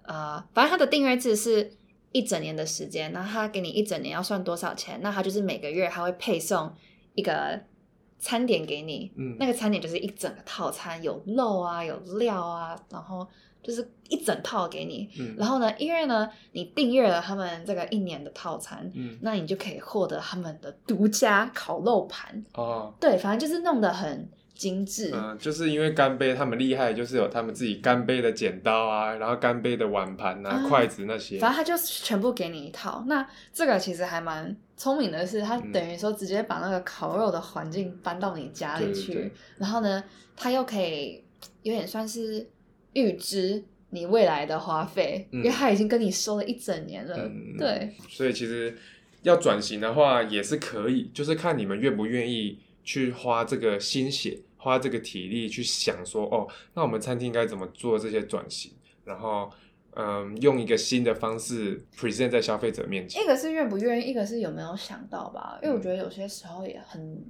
[0.03, 1.73] 呃，反正它的订阅制是
[2.13, 5.01] 一整年的时间，那它给你一整年要算多少钱？
[5.03, 6.73] 那它就是每个月它会配送
[7.15, 7.61] 一个
[8.19, 13.27] 餐点给你，嗯那个餐点就是一整个套餐，有肉啊，有料啊，然后
[13.63, 15.11] 就是一整套给你。
[15.19, 22.43] 嗯然后呢，因为呢，你订阅了他们这个一年的套餐，嗯那你就可以获得他们的独家烤肉盘。
[22.55, 25.11] 哦，对，反正就是弄得很精致。
[25.13, 33.05] 嗯，就是因为干杯他们厉害，就是有他们自己干杯的剪刀啊，然后干杯的碗盘啊、啊筷子那些，反正他就全部给你一套。
[33.07, 40.03] 那这个其实还蛮聪明的是，他嗯等于说直接把那个烤肉的环境搬到你家里去，对对对然后呢，
[40.37, 41.23] 他又可以
[41.63, 42.49] 有点算是
[42.93, 47.17] 预支你未来的花费，嗯因为他已经跟你收了一整年了。
[47.17, 48.77] 嗯，对，所以其实
[49.23, 58.73] 要转型的话也是可以，就是看你们愿不愿意去花这个心血，花这个体力去想说，哦，那我们餐厅该怎么做这些转型，
[59.05, 59.51] 然后
[59.97, 63.27] 嗯，用一个新的方式 present 在消费者面前一。
[63.27, 65.59] 个是愿不愿意，一个是有没有想到吧。
[65.63, 67.25] 因为我嗯觉得有些时候也很。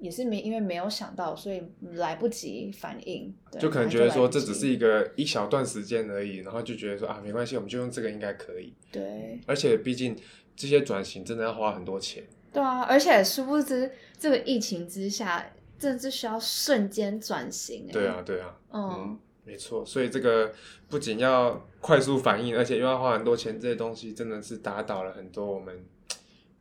[0.00, 1.60] 也是没因为没有想到，所以
[1.94, 8.72] 来不及反应，对就可能觉得说这只是一个一小段时间而已，然后就觉得说啊没关系，我们就用这个应该可以。
[8.92, 10.16] 对而且毕竟
[10.54, 12.22] 这些转型真的要花很多钱。
[12.52, 15.44] 对啊，而且殊不知这个疫情之下，
[15.78, 17.92] 真的是需要瞬间转型哎。
[17.92, 19.84] 对啊，，对啊，嗯，没错。
[19.84, 20.52] 所以这个
[20.88, 25.84] 不仅要快速反应，而且又要花很多钱，这些东西真的是打倒了很多我们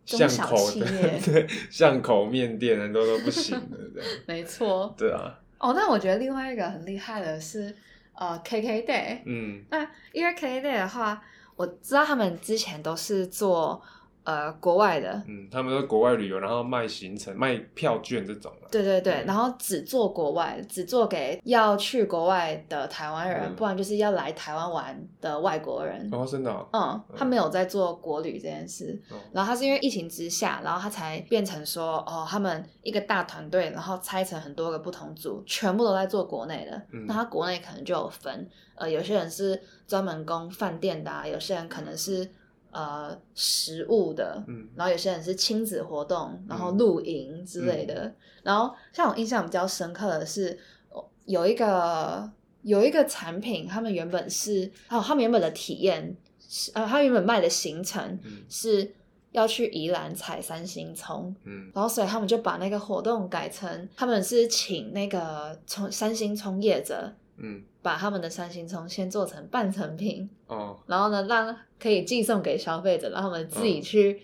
[0.05, 4.09] 中巷口的 巷口面店很多都不行的这样。
[4.25, 4.93] 没错。
[4.97, 7.75] 对啊，哦，那我觉得另外一个很厉害的是
[8.13, 9.21] 呃 KK Day。
[9.25, 11.21] 嗯那因为 KK Day 的话，
[11.55, 13.81] 我知道他们之前都是做
[14.27, 18.67] 呃国外的，嗯，他们都国外旅游，然后卖行程、卖票券这种啊。
[18.69, 26.09] 对对对，嗯然后只做国外，只做给要去国外的台湾人，嗯不然就是要来台湾玩的外国人。
[26.11, 26.67] 哦，真的哦。
[26.73, 36.75] 嗯，他没有在做国旅这件事，哦然后他是因为疫情之下，然后他才变成说，哦，他们一个大团队，然后拆成很多个不同组，全部都在做国内的。
[36.91, 42.29] 嗯那他国内可能就有分，呃，有些人是专门供饭店的、啊，有些人可能是
[42.71, 48.13] 呃食物的，嗯然后有些人是亲子活动，然后嗯露营之类的。
[48.43, 50.57] 然后像我印象比较深刻的是，
[50.89, 52.29] 哦有一个
[52.61, 58.93] 有一个产品，他们原本是哦，他们原本的体验是呃，他原本卖的行程嗯是
[59.31, 61.35] 要去宜兰采三星葱。
[61.43, 74.21] 嗯然后，所以他们就把那个活动改成，他们是请那个葱三星葱业者嗯把他们的三星葱先做成半成品，哦然后呢，让可以寄送给消费者，让他们自己嗯去、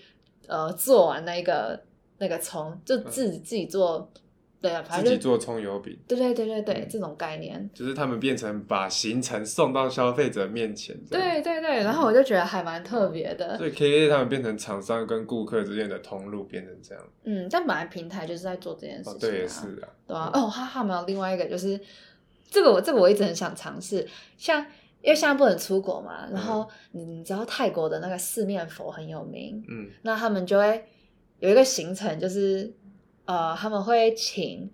[0.47, 1.81] 呃做完那个
[2.17, 4.11] 那个葱，就自己、自己做，
[4.59, 10.93] 对啊，反正自己做葱油饼，对对对对对，嗯这种概念，就是他们变成把行程送到消费者面前。
[11.09, 17.03] 对对对，然后我就觉得还蛮特别的，所以 K A 他们变成厂商跟顾客之间的通路，变成这样。
[17.23, 19.87] 嗯，但本来平台就是在做这件事情、啊，，哦对，也是啊。
[20.07, 21.79] 对啊，哦，他还有有另外一个就是
[22.53, 24.61] 这个我这个我一直很想尝试，像
[25.01, 29.89] 因为现在不能出国嘛，然后你你知道泰国的那个四面佛很有名，嗯。
[30.03, 30.85] 那他们就会
[31.39, 32.71] 有一个行程，就是
[33.25, 34.71] 呃，他们会请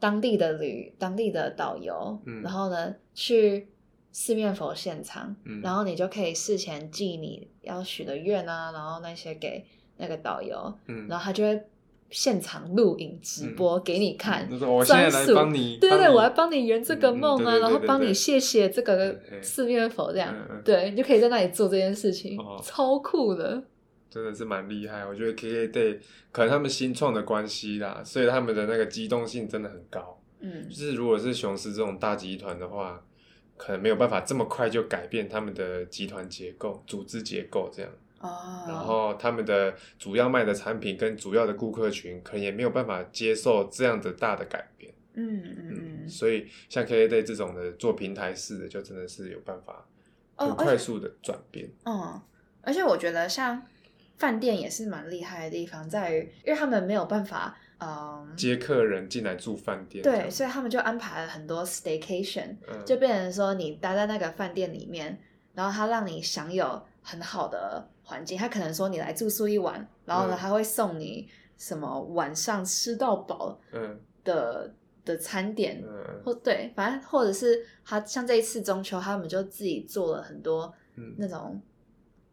[0.00, 2.42] 当地的旅、当地的导游，嗯。
[2.42, 3.68] 然后呢去
[4.10, 5.60] 四面佛现场，嗯。
[5.60, 9.62] 然后你就可以事前寄你要许的愿啊，然后那些给
[9.98, 11.62] 那个导游，嗯，然后他就会
[12.14, 14.48] 现场录影直播给你看。
[14.48, 20.32] 他说我现在来专属帮你，对对我来帮你圆这个梦啊，然后帮你谢谢这个四面佛这样
[20.64, 23.60] 对，你就可以在那里做这件事情哦，超酷的。
[24.08, 25.04] 真的是蛮厉害。
[25.04, 25.98] 我觉得 K K Day
[26.30, 30.20] 可能他们新创的关系啦，所以他们的那个机动性真的很高。
[30.38, 33.04] 嗯就是如果是雄狮这种大集团的话，
[33.56, 37.90] 可能没有办法这么快就改变他们的集团结构、组织结构这样。
[38.24, 44.92] 哦，然后他们的主要卖的产品跟主要的顾客群，可能也没有办法接受这样的大的改变。
[45.12, 49.86] 嗯嗯嗯，所以像 K A Day 这种的做平台式的，就真的是有办法
[50.34, 51.70] 很快速的转变。
[51.84, 52.20] 嗯，
[52.62, 53.62] 而且我觉得像
[54.16, 65.20] 饭店也是蛮厉害的地方，在于因为他们没有办法，嗯，接客人进来住饭店，对，所以他们就安排了很多 staycation，嗯就变成说你待在那个饭店里面，
[65.54, 70.38] 然后他让你享有很好的环境，他可能说你来住宿一晚，然后呢，嗯。
[70.38, 73.98] 他会送你什么晚上吃到饱嗯。
[74.22, 76.22] 的的餐点，嗯。
[76.24, 81.14] 或对，反正或者是他像这一次中秋，他们就自己做了很多嗯。
[81.18, 81.60] 那种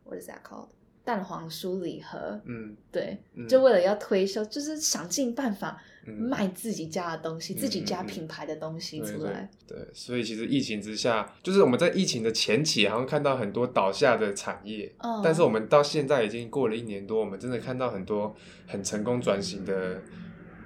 [0.04, 0.68] what is that called
[1.04, 9.50] 蛋黄酥礼盒，嗯对，嗯就为了要推销，就是想尽办法嗯卖自己家的东西，嗯自己家品牌的东西出来。
[9.68, 18.36] 对，所以其实疫情之下，就是我们在疫情的前期，好像看到很多倒下的产业，嗯但是我们到现在已经过了一年多，我们真的看到很多
[18.68, 20.02] 很成功转型的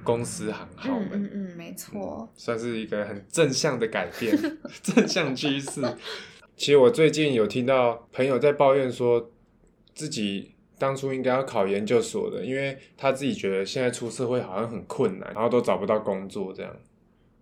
[0.04, 1.10] 公司行号们。
[1.13, 2.30] 嗯嗯嗯，没错。
[2.36, 4.38] 算是一个很正向的改变，
[4.84, 5.82] 正向趋势。
[6.58, 9.32] 其实我最近有听到朋友在抱怨说，
[9.95, 16.75] 自己当初应该要考研究所的，因为他自己觉得现在出社会好像很困难，然后都找不到工作这样。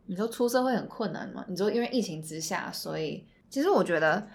[0.06, 1.44] 你说出社会很困难吗？
[1.50, 4.28] 你说因为疫情之下，所以其实我觉得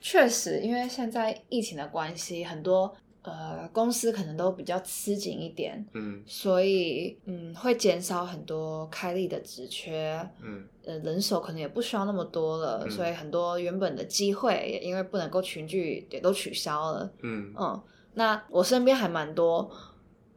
[0.00, 17.10] 确实，因为现在疫情的关系，很多呃公司可能都比较吃紧一点，嗯所以嗯会减少很多开立的职缺，嗯呃人手可能也不需要那么多了，嗯所以很多原本的机会也因为不能够群聚也都取消了。
[17.22, 17.82] 嗯嗯，
[18.14, 19.70] 那我身边还蛮多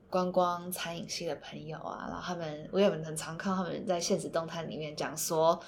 [0.10, 5.60] 观光餐饮系的朋友啊，然后他们我也很常看他们在现实动态里面讲说，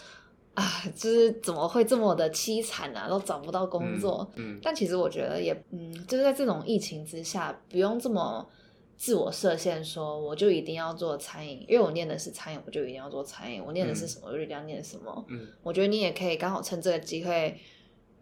[0.53, 0.63] 啊，
[0.95, 4.29] 就是怎么会这么的凄惨啊，都找不到工作。
[4.35, 8.47] 嗯但其实我觉得也，嗯，就是在这种疫情之下，不用这么
[8.99, 15.25] 自我设限，说我就一定要做餐饮，因为我念的是餐饮，我就一定要做餐饮；我念的是嗯什么，我就一定要念什么。
[15.29, 17.57] 嗯我觉得你也可以刚好趁这个机会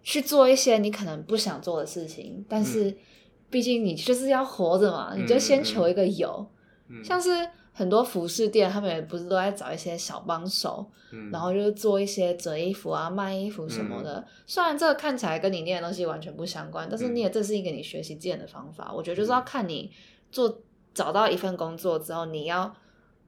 [0.04, 2.96] 去做一些你可能不想做的事情，但是
[3.50, 6.48] 毕竟你就是要活着嘛，嗯你就先求一个有。
[6.90, 7.30] 嗯，像是
[7.74, 14.24] 很多服饰店，他们也不是都在找一些小帮手，嗯然后就是做一些折衣服啊、卖衣服什么的。
[14.46, 18.94] 虽然这个看起来跟你念的东西完全不相关，但是你也这是一个你学习技能的方法。
[18.96, 19.92] 我觉得就是要看你
[20.32, 20.62] 做
[20.98, 22.76] 找到一份工作之后，你要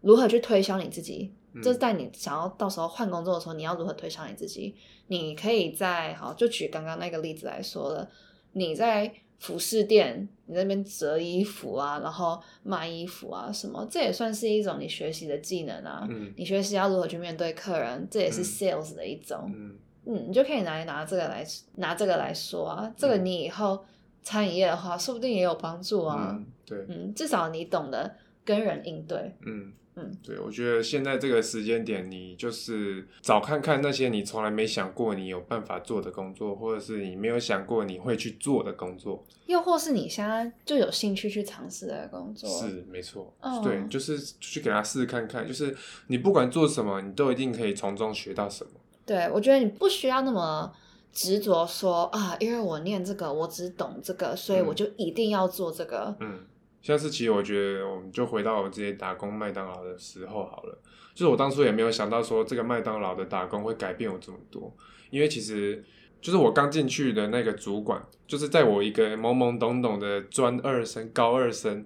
[0.02, 1.32] 如何去推销你自己。
[1.54, 4.76] 嗯就是在你想要到时候换工作的时候，你要如何推销你自己？
[5.08, 8.08] 你可以在好，就举刚刚那个例子来说了，
[8.54, 16.08] 你在服饰店，你那边折衣服啊，然后卖衣服啊什么，这也算是一种你学习的技能啊。
[16.08, 19.52] 嗯你学习要如何去面对客人，这也是嗯 sales 的一种。
[19.56, 21.44] 嗯嗯，你就可以拿拿这个来
[21.78, 23.84] 拿这个来说啊，这个嗯你以后
[24.22, 26.36] 餐饮业的话，说不定也有帮助啊。
[26.38, 29.36] 嗯对嗯，至少你懂得跟人应对。
[29.46, 39.26] 嗯嗯，对，我觉得现在这个时间点，你就是找看看那些你从来没想过你有办法做的工作，或者是你没有想过你会去做的工作。
[39.48, 45.76] 又或是你现在就有兴趣去尝试的工作，是没错，哦对，就是去给他试看看，就是
[46.08, 48.72] 你不管做什么，你都一定可以从中学到什么。
[49.06, 50.72] 对，我觉得你不需要那么
[51.12, 56.16] 执着说啊，因为我念这个，我只懂这个，所以嗯我就一定要做这个。
[56.22, 56.46] 嗯，
[56.82, 60.80] 像是其实我觉得，我们就回到我之前打工麦当劳的时候好了，
[61.14, 64.74] 就是我当初也没有想到说这个麦当劳的打工会改变我这么多，
[65.10, 65.84] 因为其实
[66.22, 71.86] 就是我刚进去的那个主管，就是在我一个懵懵懂懂的专二生、高二生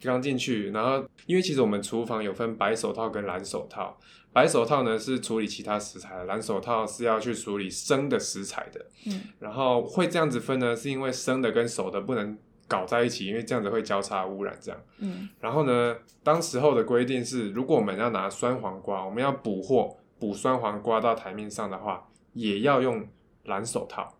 [0.00, 3.98] 刚进去，然后因为其实我们厨房有分白手套跟蓝手套，
[4.32, 8.86] 白手套呢是处理其他食材的，蓝手套是要去处理生的食材的。
[9.06, 12.38] 嗯然后会这样子分呢，是因为生的跟熟的不能
[12.68, 14.80] 搞在一起，因为这样子会交叉污染这样。
[14.98, 23.08] 嗯然后呢，当时候的规定是，如果我们要拿酸黄瓜，我们要补货补酸黄瓜到台面上的话，也要用
[23.44, 24.14] 蓝手套。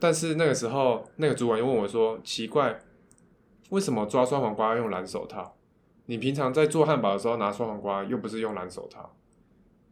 [0.00, 2.78] 但是那个时候，那个主管又问我说：“奇怪，
[3.70, 5.56] 为什么抓酸黄瓜要用蓝手套？
[6.06, 9.14] 你平常在做汉堡的时候拿酸黄瓜又不是用蓝手套？”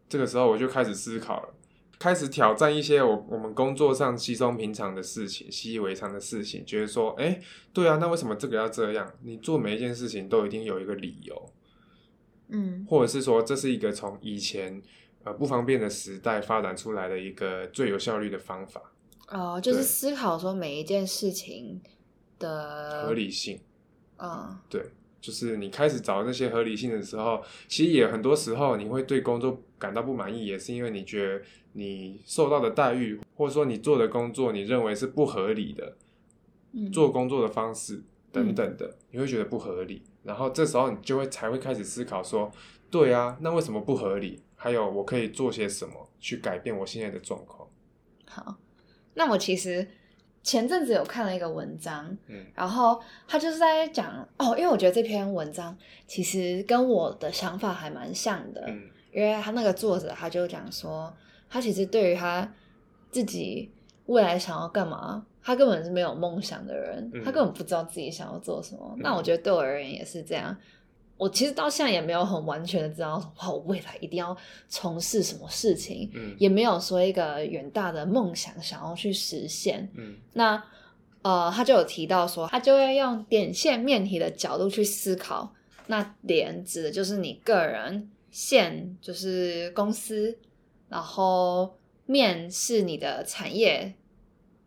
[0.09, 1.49] 这个时候我就开始思考了，
[1.99, 7.41] 开始挑战一些我我们工作上稀松平常的事情、习以为常的事情，觉得说，哎，
[7.73, 9.11] 对啊，那为什么这个要这样？
[9.23, 11.49] 你做每一件事情都一定有一个理由，
[12.49, 12.85] 嗯。
[12.87, 14.81] 或者是说这是一个从以前
[15.23, 18.81] 呃不方便的时代发展出来的一个最有效率的方法，
[19.29, 21.81] 哦，就是思考说每一件事情
[22.37, 23.59] 的合，理性。
[24.17, 24.57] 嗯。
[24.69, 31.43] 对，就是你开始找那些合理性的时候，其实也很多时候你会对工作感到不满意，也是因为你觉得
[31.73, 35.97] 你受到的待遇，或者说你做的工作，你认为是不合理的，
[36.73, 40.03] 嗯，做工作的方式等等的，你会觉得不合理。
[40.23, 42.51] 然后这时候你就会才会开始思考说，
[42.91, 44.41] 对啊，那为什么不合理？
[44.55, 47.69] 还有我可以做些什么去改变我现在的状况？
[48.25, 48.57] 好，
[49.13, 49.87] 那我其实
[50.47, 55.77] 前阵子有看了一个文章，嗯然后他就是在讲哦，因为我觉得这篇文章
[56.07, 61.13] 其实跟我的想法还蛮像的，嗯因为他那个作者他就讲说，
[61.49, 62.49] 他其实对于他
[63.11, 63.69] 自己
[64.05, 68.93] 未来想要干嘛，他根本是没有梦想的人，嗯他根本不知道自己想要做什么。
[68.95, 70.55] 嗯那我觉得对我而言也是这样。
[71.17, 74.35] 我其实到现在也没有很完全的知道，哇，我未来一定要
[74.69, 79.89] 从事什么事情，嗯也没有说一个远大的梦想想要去实现。
[79.95, 80.63] 嗯那
[81.23, 85.53] 呃，他就有提到说，他就要用点线面体的角度去思考。
[85.87, 90.37] 那点指的就是你个人，线就是公司，
[90.89, 93.93] 然后面是你的产业，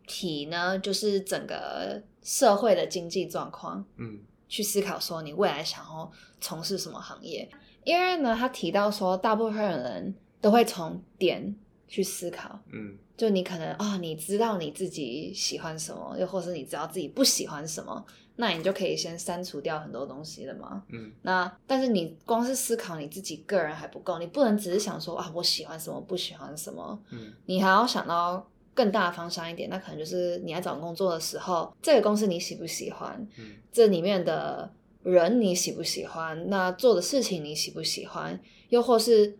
[0.06, 3.84] 体呢就是整个社会的经济状况。
[3.96, 4.18] 嗯
[4.50, 7.48] 去思考说你未来想要从事什么行业。
[7.84, 11.56] 因为呢，他提到说，大部分人都会从点
[11.88, 18.04] 去思考，嗯就你可能啊、你知道你自己喜欢什么，又或是你知道自己不喜欢什么，
[18.36, 20.82] 那你就可以先删除掉很多东西了嘛。
[20.88, 33.56] 嗯那但是你光是思考你自己个人还不够，你不能只是想说啊，我喜欢什么，不喜欢什么，嗯你还要想到更大的方向一点，那可能就是你在找工作的时候，这个公司你喜不喜欢，嗯。
[33.72, 39.36] 这里面的人你喜不喜欢，那做的事情你喜不喜欢，又或是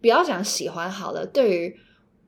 [0.00, 1.76] 不要讲喜欢好了，对于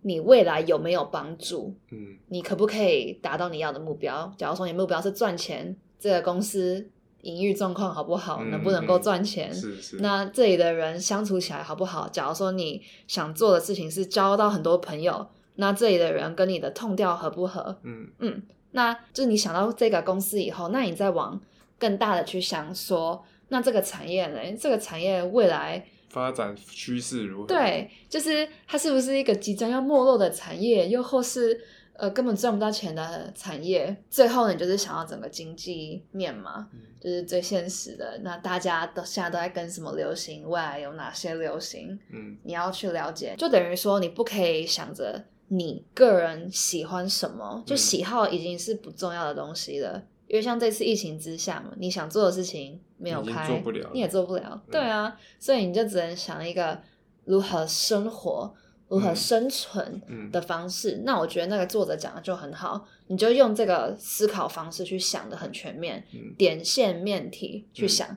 [0.03, 2.19] 你未来有没有帮助，嗯。
[2.29, 4.33] 你可不可以达到你要的目标？
[4.37, 6.89] 假如说你目标是赚钱，这个公司
[7.23, 9.53] 营运状况好不好，嗯能不能够赚钱？
[9.55, 9.97] 是是。
[10.01, 12.09] 那这里的人相处起来好不好？
[12.09, 15.27] 假如说你想做的事情是交到很多朋友，
[15.57, 17.79] 那这里的人跟你的痛调合不合？
[17.83, 18.43] 嗯嗯，
[18.73, 21.41] 那就是你想到这个公司以后，那你再往
[21.79, 24.39] 更大的去想说，那这个产业呢？
[24.59, 27.47] 这个产业未来发展趋势如何？
[27.47, 31.61] 对，就是它是不是一个即将要没落的产业，又或是
[31.95, 33.97] 呃根本赚不到钱的产业？
[34.11, 38.19] 最后呢，你就是想要整个经济面嘛，嗯就是最现实的。
[38.23, 40.49] 那大家都现在都在跟什么流行？
[40.49, 41.99] 未来有哪些流行？
[42.11, 47.77] 嗯你要去了解，就等于说你不可以想着你个人喜欢什么，就嗯。
[47.77, 50.03] 喜好已经是不重要的东西了。
[50.27, 53.47] 因为像这次疫情之下嘛，你想做的事情没有开，
[53.93, 54.51] 你也做不了。
[54.67, 54.71] 嗯。
[54.71, 56.81] 对啊，所以你就只能想一个
[57.25, 58.55] 如何生活、
[58.89, 59.17] 如何嗯。
[59.17, 60.31] 生存嗯。
[60.31, 61.03] 的方式。
[61.05, 66.35] 那我觉得那个作者讲的就很好，你就用这个思考方式去想的很全面，嗯。
[66.39, 67.89] 点线面体去嗯。
[67.89, 68.17] 想，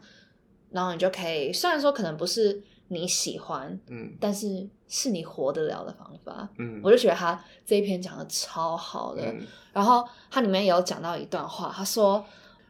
[0.71, 6.47] 然后你就可以，虽然说可能不是你喜欢，嗯但是是你活得了的方法。
[6.57, 12.25] 嗯，我就觉得他这一篇讲的超好的，嗯然后它里面有讲到一段话，他说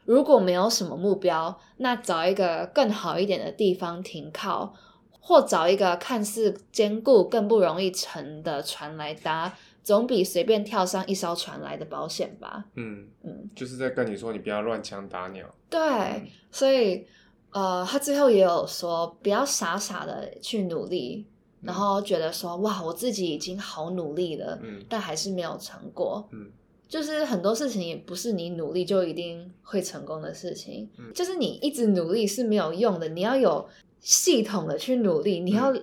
[0.06, 4.74] 如果没有什么目标，那找一个更好一点的地方停靠，
[5.20, 9.54] 或找一个看似坚固、更不容易沉的船来搭，
[9.84, 12.66] 总比随便跳上一艘船来的保险吧。
[12.76, 15.46] 嗯，嗯，就是在跟你说你不要乱枪打鸟。
[15.70, 17.06] 对，所以
[17.52, 21.26] 呃，他最后也有说，不要傻傻的去努力，
[21.62, 26.28] 然后觉得说哇，我自己已经好努力了，嗯但还是没有成果。
[26.32, 26.52] 嗯。
[26.88, 31.12] 就是很多事情也不是你努力就一定会成功的事情，嗯。
[31.14, 33.68] 就是你一直努力是没有用的，你要有
[34.00, 35.74] 系统的去努力，你要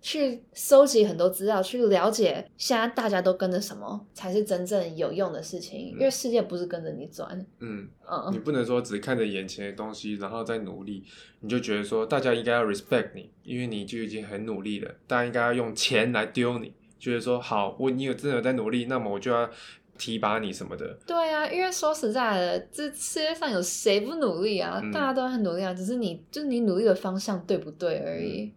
[0.00, 7.28] 去收集很多资料，去了解现在大家都跟着什么才是真正有用的事情，因为世界不是跟着你转，
[7.58, 11.04] 嗯，嗯你不能说只看着眼前的东西，然后再努力，
[11.40, 19.50] 你就觉得说大家应该要 respect 你，因为你就已经很努力了，大家应该要用钱来丢你，觉得说好，我你有真的有在努力，那么我就要
[19.98, 20.98] 提拔你什么的。
[21.06, 24.80] 对啊，因为说实在的，这世界上有谁不努力啊？
[24.82, 28.44] 嗯大家都很努力啊，只是你就是你努力的方向对不对而已。
[28.44, 28.52] 嗯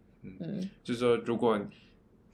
[0.84, 1.60] 就是说，如果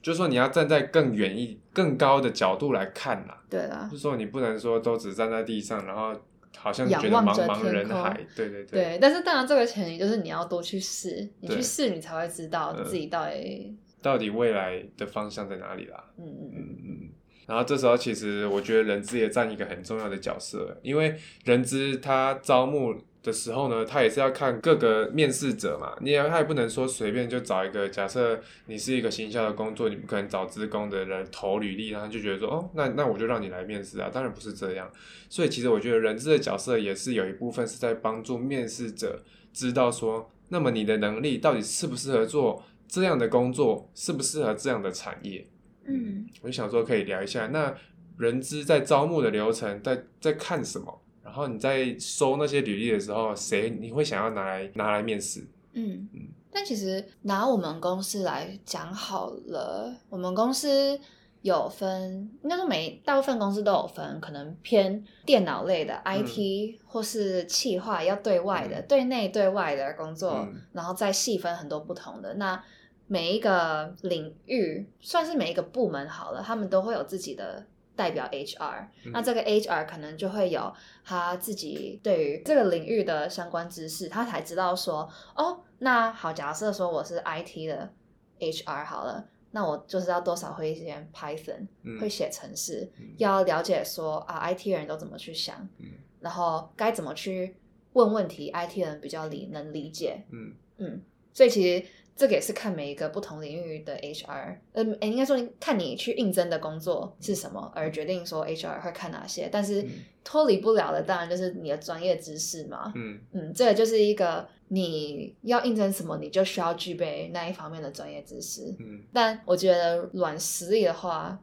[0.01, 3.87] 就是说你要站在更远一、更高的角度来看啦，对啦。
[3.91, 6.15] 就，是说你不能说都只站在地上，然后
[6.57, 12.85] 好像觉得仰望着茫茫人海，对对对，对但是当然这个前提就是你要多去试，你去试你才会知道嗯。
[12.85, 16.03] 自己到底，到底未来的方向在哪里啦？
[16.17, 16.51] 嗯嗯。
[16.53, 17.09] 嗯，嗯嗯。
[17.45, 34.89] 然后这时候，其实我觉得人资也占一个很重要的角色，因为人资他招募的时候呢，他也是要看各个面试者嘛，你也他也不能说随便就找一个，假设你是一个行销的工作，你不可能找职工的人投履历，然后就觉得说，哦，那那我就让你来面试啊，当然不是这样。
[35.29, 45.45] 所以其实我觉得人资的角色也是有一部分是在帮助面试者知道说，那么你的能力到底适不适合做这样的工作，适不适合这样的产业。
[45.85, 47.75] 嗯我就想说可以聊一下，那
[48.17, 55.47] 人资在招募的流程在在看什么，然然后你在收那些履历的时候，谁你会想要拿来拿来面试？
[55.73, 56.09] 嗯，
[56.51, 60.99] 但其实拿我们公司来讲好了，我们公司
[61.43, 72.33] 有分，应该说每大部分公司都有分，可能偏电脑类的 IT 或是企划要对外的、对内对外的工作，嗯然后再细分很多不同的。
[72.33, 72.61] 那
[73.05, 77.63] 每一个领域，算是每一个部门好了，他们都会有自己的。
[77.99, 79.11] 代表 HR，、嗯。
[79.11, 80.73] 那这个 HR 可能就会有
[81.03, 87.91] 他自己对于这个领域的相关知识，他才知道说，哦，那好，假设说我是 IT 的
[88.39, 91.99] HR 好了，那我就是要多少会一些 Python，、嗯。
[91.99, 93.13] 会写程式，嗯。
[93.17, 95.87] 要了解说啊，IT 人都怎么去想，嗯。
[96.21, 97.57] 然后该怎么去
[97.93, 100.53] 问问题，IT 人比较理能理解，嗯。
[100.77, 101.01] 嗯，
[101.33, 101.85] 所以其实
[102.19, 109.89] 这个也是看每一个不同领域的 HR，嗯，诶应该说看你去应征的工作是什么，而决定说 HR 会看哪些，但是嗯。
[110.21, 113.17] 脱离不了的当然就是你的专业知识嘛，嗯。
[113.31, 118.75] 嗯，这个就是一个你要应征什么，你就需要具备那一方面的专业知识。
[118.79, 119.01] 嗯。
[119.13, 121.39] 但我觉得软实力的话，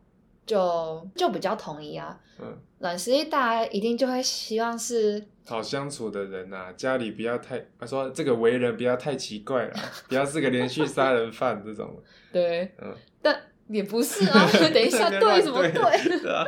[0.47, 2.19] 就就比较统一啊。
[2.39, 9.75] 嗯，软实力大家一定就会希望是，好相处的人呐、家里不要太，他说这个为人不要太奇怪了，
[10.09, 11.95] 不要是个连续杀人犯这种。
[12.33, 13.35] 对，嗯，但
[13.69, 14.47] 也不是啊。
[14.73, 15.73] 等一下，对什么对？
[16.21, 16.45] 对啊，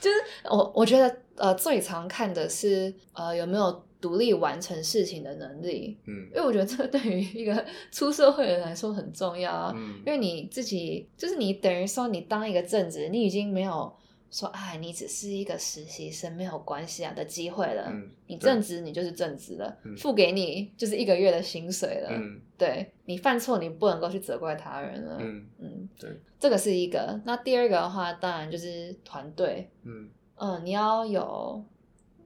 [0.00, 9.72] 就是我我觉得呃，最常看的是呃有没有独立完成事情的能力，嗯因为我觉得这个对于一个 出社会的人来说很重要啊。
[9.76, 13.92] 嗯因为你自己就是你等于说你当一个正职，你已经没有
[14.30, 17.88] 说哎你只是一个实习生没有关系啊的机会了。
[17.90, 22.10] 嗯你正职你就是正职了，嗯付给你就是一个月的薪水了。
[22.12, 25.16] 嗯对你犯错你不能够去责怪他人了。
[25.20, 27.20] 嗯嗯，对，这个是一个。
[27.24, 29.70] 那第二个的话，当然就是团队。
[29.84, 31.64] 嗯，嗯，你要有，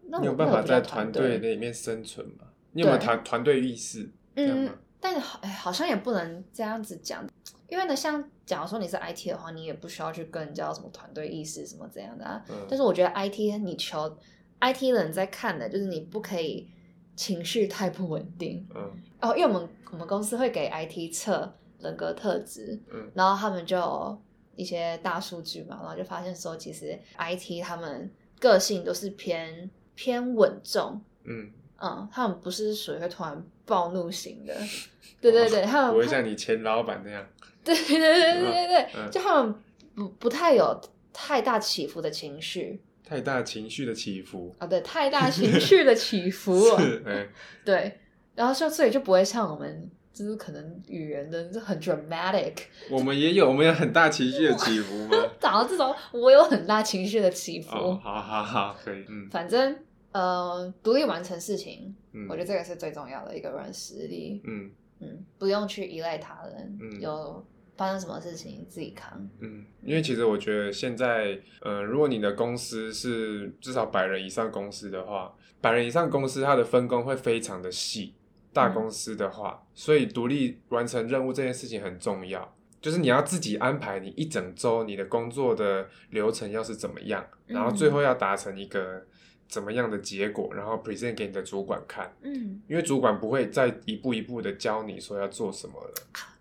[0.07, 2.45] 那我你有办法在团队里面生存吗？
[2.73, 4.09] 你有没有对团团队意识？
[4.35, 7.27] 嗯吗？，但好，哎，好像也不能这样子讲，
[7.69, 12.43] 因为呢，像假如说你是 IT 的话，你也不需要去跟人家有什么团队意识什么这样的啊。
[12.49, 14.17] 嗯但是我觉得 IT 你求
[14.61, 16.69] IT 人在看的，就是你不可以
[17.17, 18.91] 情绪太不稳定嗯
[19.21, 24.19] 哦，因为我们我们公司会给 IT 测人格特质，嗯然后他们就
[24.57, 34.55] 一些大数据嘛，然后就发现说，其实 IT 他们个性都是偏偏稳重，嗯，嗯，他们不是属于会突然暴怒型的，
[35.21, 37.27] 对对对，他们不会像你前老板那样。
[37.65, 39.55] 对对对对对就他们
[39.95, 40.81] 不不太有
[41.13, 47.29] 太大起伏的情绪太大情绪的起伏，啊，对，太大情绪的起伏， 是，哎，
[47.65, 48.01] 对，
[48.35, 52.55] 然后就所以就不会像我们就是可能语言的就很 dramatic，
[52.91, 55.17] 我们也有，我们有很大情绪的起伏吗？
[55.41, 59.77] 讲到这种我有很大情绪的起伏，哦，好好好，可以，嗯反正
[60.13, 64.43] 呃，独立完成事情，嗯，我觉得这个是最重要的一个软实力。
[64.45, 67.45] 嗯嗯，不用去依赖他人，嗯有
[67.77, 69.29] 发生什么事情自己扛。
[69.41, 78.15] 嗯，因为其实我觉得现在，呃，如果你的公司是至少百人以上公司的话，百人以上公司它的分工会非常的细。
[78.53, 89.05] 大公司的话，所以独立完成任务这件事情很重要，就是你要自己安排你一整周你的工作的流程要是怎么样，然后最后要达成一个
[89.49, 95.95] 怎么样的结果，然后 present 给你的主管看，嗯，因为主管不会再一步一步的教你说要做什么了。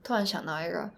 [0.03, 0.89] 突然想到一个，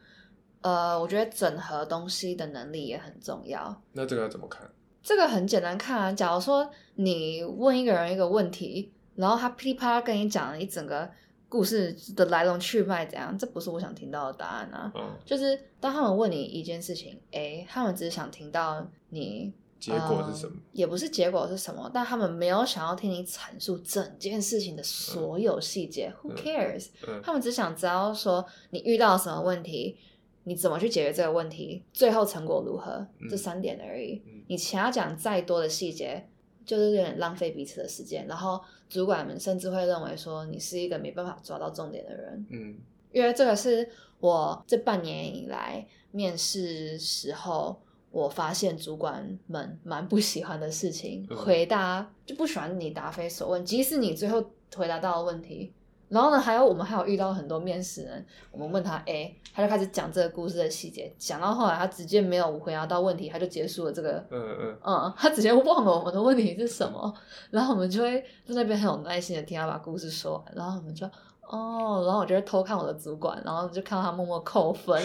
[0.61, 3.82] 呃，我觉得整合东西的能力也很重要。
[3.91, 4.70] 那这个要怎么看？
[5.01, 11.09] 这个很简单看啊，假如说你问一个人一个问题，然后他噼里啪啦跟你讲了一整个
[11.47, 13.38] 故事的来龙去脉，怎样？
[13.38, 14.91] 这不是我想听到的答案啊。
[14.95, 20.61] 嗯，就是当他们问你一件事情，A，他们只是想听到你结果是什么呃？
[20.72, 26.11] 也不是结果是什么，但他们没有想要听你阐述整件事情的所有细节。
[26.22, 29.97] Who 嗯 cares？、嗯他们只想知道说你遇到什么问题，
[30.45, 34.24] 你怎么去解决这个问题，最后成果如何，嗯这三点而已。
[34.26, 36.28] 嗯你其他讲再多的细节，
[36.66, 38.26] 就是有点浪费彼此的时间。
[38.28, 38.59] 然后
[38.89, 42.45] 主管们甚至会认为说你是一个没办法抓到重点的人。
[42.49, 42.76] 嗯
[43.11, 43.88] 因为这个是
[44.20, 54.43] 我这半年以来面试时候，我发现主管们蛮不喜欢的事情，嗯回答就不喜欢你答非所问，即使你最后
[54.76, 55.72] 回答到了问题。
[56.14, 67.11] 然后呢，还有我们还有遇到很多面试人，我们问他 A，他就开始讲这个故事的细节，讲到后来他直接没有回答到问题，他就结束了这个嗯嗯嗯，他直接忘了我们的问题是什么，
[67.49, 71.07] 然后我们就会在那边很有耐心的听他把故事说完，然后我们就
[71.41, 75.01] 哦，然后我就会偷看我的主管，然后就看到他默默扣分，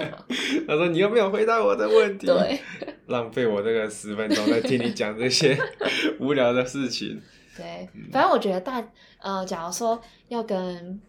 [0.68, 2.26] 他说你又没有回答我的问题？
[2.26, 2.60] 对，
[3.06, 5.58] 浪费我这个十分钟在听你讲这些
[6.20, 7.20] 无聊的事情。
[7.56, 8.82] 对，反正我觉得大
[9.18, 11.00] 呃，假如说要跟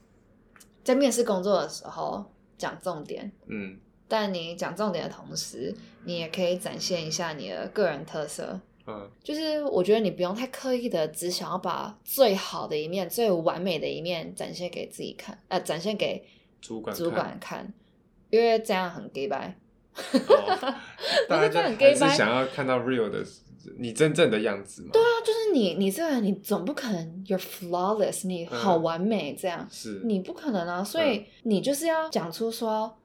[0.83, 2.25] 在面试工作的时候
[2.57, 3.77] 讲重点，嗯
[4.07, 5.73] 但你讲重点的同时，
[6.05, 8.59] 你也可以展现一下你的个人特色。
[8.85, 16.27] 嗯就是我觉得你不用太刻意的只想要把最好的一面、最完美的一面展现给自己看，呃，展现给
[16.59, 17.73] 主管主管看，
[18.29, 19.57] 因为这样很 gay 白。
[19.95, 20.75] 哦，
[21.29, 23.23] 大家就这很还 gay 是掰想要看到 real 的
[23.78, 24.89] 你真正的样子嘛？
[24.93, 30.84] 对啊，就是你，你这个人，你总不可能 you're flawless，你好嗯完美这样，是，你不可能啊。
[30.84, 32.97] 所以你就是要讲出说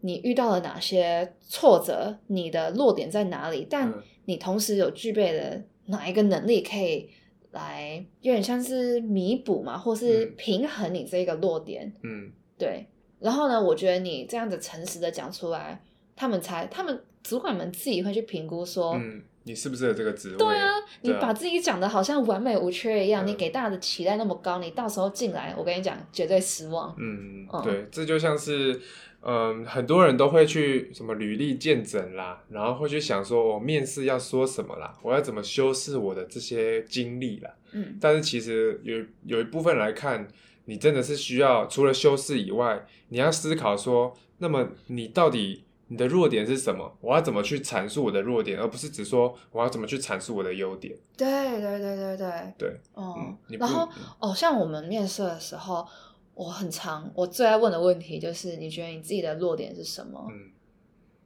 [0.00, 7.10] 你遇到了哪些挫折，你的弱点在哪里，但嗯你同时有具备的哪一个能力可以
[7.52, 11.92] 来有点像是弥补嘛，或是嗯平衡你这个弱点。
[12.02, 12.86] 嗯对，
[13.20, 15.82] 然后呢，我觉得你这样子诚实的讲出来，
[16.14, 20.36] 他们才，他们主管们自己会去评估说，嗯，你适不适合这个职位？
[20.36, 20.70] 对啊，
[21.02, 26.94] 你把自己讲的好像完美无缺一样，嗯你给大家的期待那么高，你到时候进来，我跟你讲，绝对失望。
[26.98, 28.80] 嗯嗯，对，这就像是，
[29.22, 37.50] 嗯，很多人都会去什么履历见诊啦，然后会去想说，我面试要说什么啦，我要怎么修饰我的这些经历啦。
[37.72, 40.26] 嗯，但是其实有有一部分来看，
[40.66, 46.96] 你真的是需要除了修饰以外，你要思考说，那么你到底你的弱点是什么？
[47.00, 50.96] 我要怎么去阐述我的弱点，而不是只说我要怎么去阐述我的优点。
[51.16, 51.26] 对
[51.60, 55.86] 对对对对，对，哦、嗯，然后哦，像我们面试的时候，
[56.34, 60.26] 我很常我最爱问的问题就是，你觉得你自己的弱点是什么？
[60.30, 60.50] 嗯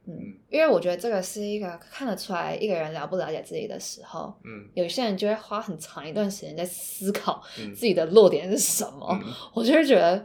[0.05, 4.33] 嗯，因为我觉得这个是一个看得出来一个人了不了解自己的时候。
[4.43, 10.23] 嗯有些人就会花很长一段时间在思考嗯自己的弱点是什么，嗯我就会觉得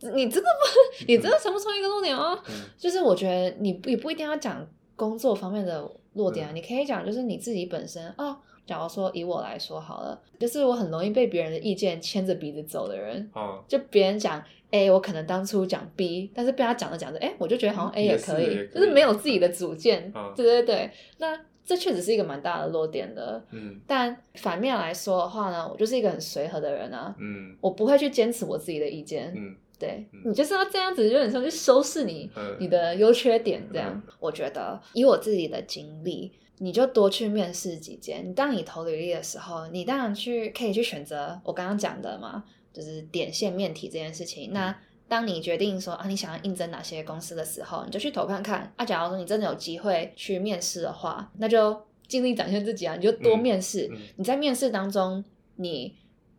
[0.00, 2.38] 你真的不， 你真的想不出一个弱点哦？
[2.48, 4.66] 嗯就是我觉得你不也不一定要讲
[4.96, 8.36] 工作方面的弱点啊，嗯你可以讲就是你自己本身哦。
[8.66, 13.30] 假如说以我来说好了，就是我很容易被别人的意见牵着鼻子走的人。
[13.34, 20.10] 哦，就别人讲 A，我可能当初讲 B，但是被他讲着讲着，哎，我就觉得好像 A 也可以，也可以就是没有自己的主见。
[20.14, 23.44] 嗯对对对，那这确实是一个蛮大的弱点的。
[23.50, 29.30] 嗯但反面来说的话呢，我就是一个很随和的人啊，嗯我不会去坚持我自己的意见。
[29.36, 34.02] 嗯对嗯你就是要这样子，有点像去收拾你嗯你的优缺点，这样。
[34.20, 38.32] 我觉得以我自己的经历，你就多去面试几间。
[38.34, 44.52] 当你投履历的时候，你当然去可以去选择我刚刚讲的嘛，就是点线面体这件事情。
[44.52, 48.72] 那当你决定说啊，你想要应征哪些公司的时候，你就去投看看。
[48.76, 53.88] 啊，假如说你真的有机会去面试的话，那就尽力展现自己啊，你就多嗯面试。
[53.92, 55.22] 嗯你在面试当中，
[55.56, 55.94] 你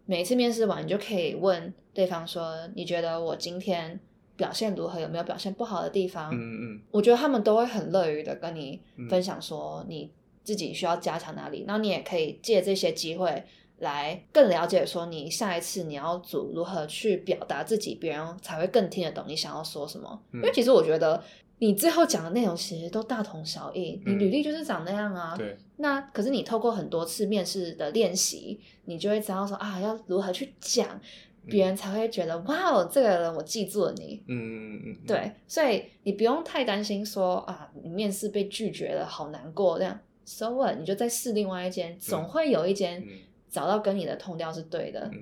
[0.05, 3.99] 每一次面试完，你就可以问对方说，你觉得我今天
[4.35, 4.99] 表现如何？
[4.99, 6.31] 有没有表现不好的地方？
[6.33, 10.11] 嗯嗯我觉得他们都会很乐于的跟你嗯分享说你
[10.43, 13.43] 自己需要加强哪里，然后你也可以借这些机会
[13.79, 20.21] 来更了解说你下一次你要组如何去表达自己，别人才会更听得懂你想要说什么。
[20.33, 21.23] 嗯因为其实我觉得
[21.59, 25.35] 你最后讲的内容其实都大同小异，你嗯履历就是长那样啊。
[25.37, 30.99] 对，那可是你透过很多次面试的练习，你就会知道说啊，要如何去讲，
[31.45, 34.21] 别人才会觉得、哇哦，这个人我记住了你。
[34.27, 39.97] 嗯嗯嗯，对，所以你不用太担心说啊，你面试被拒绝了，好难过这样。
[40.25, 40.77] So what？
[40.77, 43.09] 你就再试另外一间，总会有一间嗯
[43.49, 45.09] 找到跟你的痛调是对的。
[45.13, 45.19] 嗯。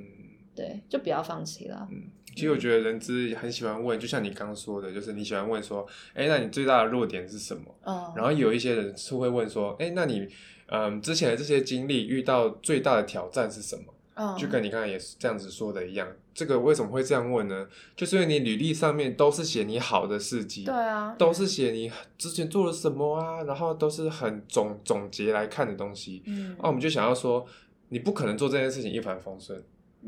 [0.55, 1.87] 对，就不要放弃了。
[1.91, 2.03] 嗯，
[2.35, 7.63] 其实我觉得人资很喜欢问，就像你刚说的，就是你喜欢问说，哎，那你最大的弱点是什么？
[7.85, 10.27] 嗯，然后有一些人是会问说，哎，那你
[10.67, 13.85] 嗯之前的这些经历遇到最大的挑战是什么？
[14.15, 17.67] 嗯，就跟你刚才也是这样子说的一样，这个为什么会这样问呢？
[17.95, 26.21] 就是因为你履历上面都是写你好的事迹，对啊，都是写你之前做了什么啊，然后都是很总总结来看的东西。
[26.27, 27.43] 嗯，那我们就想要说，
[27.89, 29.63] 你不可能做这件事情一帆风顺，嗯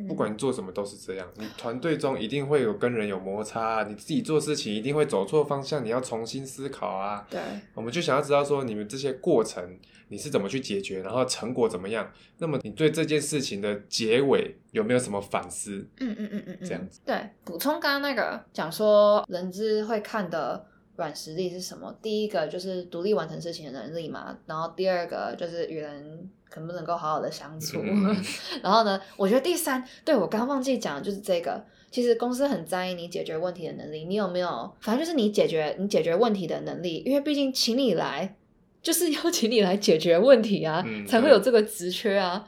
[0.08, 1.28] 不管你做什么都是这样。
[1.38, 7.26] 你团队中一定会有跟人有摩擦、啊，你自己做事情一定会走错方向，你要重新思考啊。
[7.30, 7.40] 对，
[7.74, 9.78] 我们就想要知道说，你们这些过程
[10.10, 12.12] 你是怎么去解决，然后成果怎么样？
[12.38, 15.88] 那么你对这件事情的结尾有没有什么反思？
[16.00, 17.00] 嗯嗯嗯嗯嗯，这样子。
[17.06, 20.66] 对，补充刚刚那个讲说人资会看的
[20.96, 21.96] 软实力是什么？
[22.02, 28.16] 第一个就是独立完成事情的能力嘛，然后第二个就是与人能不能够好好的相处，嗯
[28.64, 31.64] 然后呢，我觉得第三，对我刚刚忘记讲的就是这个。
[31.92, 34.76] 其实公司很在意你解决问题的能力，你有没有？
[34.82, 38.36] 反正就是你解决你解决问题的能力，因为毕竟请你来
[38.82, 42.46] 就是要请你来解决问题啊，嗯才会有这个职缺啊。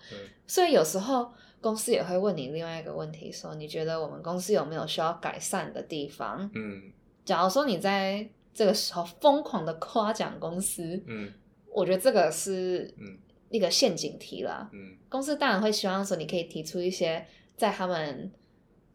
[0.48, 1.32] 所以有时候
[1.62, 6.50] 公司也会问你另外一个问题，说你觉得我们公司有没有需要改善的地方？
[6.54, 6.82] 嗯
[7.24, 8.28] 假如说你在
[8.58, 11.32] 这个时候疯狂的夸奖公司，嗯。
[11.72, 13.20] 我觉得这个是嗯。
[13.50, 14.68] 一个陷阱题啦。
[14.74, 14.98] 嗯。
[15.08, 17.24] 公司当然会希望说，你可以提出一些
[17.56, 18.32] 在他们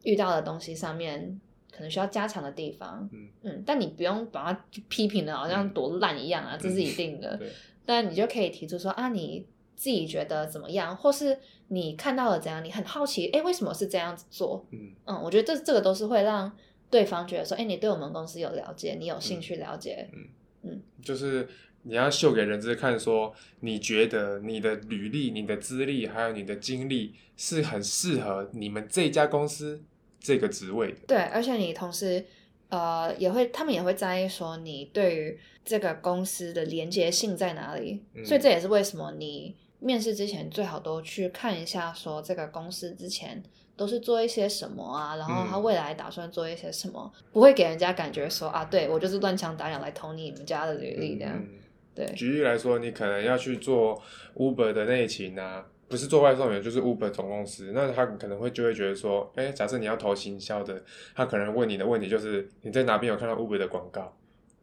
[0.03, 1.39] 遇到的东西上面
[1.71, 3.29] 可能需要加强的地方，嗯。
[3.43, 7.37] 嗯，但你不用把它批评的好像多烂一样啊，这是一定的。
[7.37, 7.49] 对，
[7.85, 9.47] 但你就可以提出说啊，你
[9.77, 11.39] 自己觉得怎么样，或是
[11.69, 14.67] 你看到了怎样，你很好奇，哎，为什么是这样子做？
[14.71, 14.91] 嗯。
[15.05, 16.51] 嗯，我觉得这这个都是会让
[16.93, 20.27] 对方觉得说，哎，你对我们公司有了解，你有兴趣了解，嗯
[20.61, 21.47] 嗯就是
[21.81, 29.81] 你要秀给人资看，说你觉得你的履历、你的资历还有你的经历是很适合你们这家公司
[30.19, 30.99] 这个职位的。
[31.07, 32.23] 对，而且你同时
[32.69, 43.41] 呃也会，他们也会在意说你对于这个公司的连接性在哪里，嗯所以这也是为什么你面试之前最好都去看一下，说这个公司之前
[43.75, 51.47] 都是做一些什么啊，然后他嗯未来打算做一些什么，不会给人家感觉说啊，对我就是乱枪打鸟来投你们家的履历这样，嗯
[51.95, 54.01] 对，举例来说，你可能要去做
[54.35, 57.71] Uber 的内勤啊，不是做外送员，就是 Uber 总公司。
[57.73, 60.81] 那他可能会就会觉得说，哎、假设你要投行销的，
[61.13, 64.11] 他可能问你的问题就是你在哪边有看到 Uber 的广告，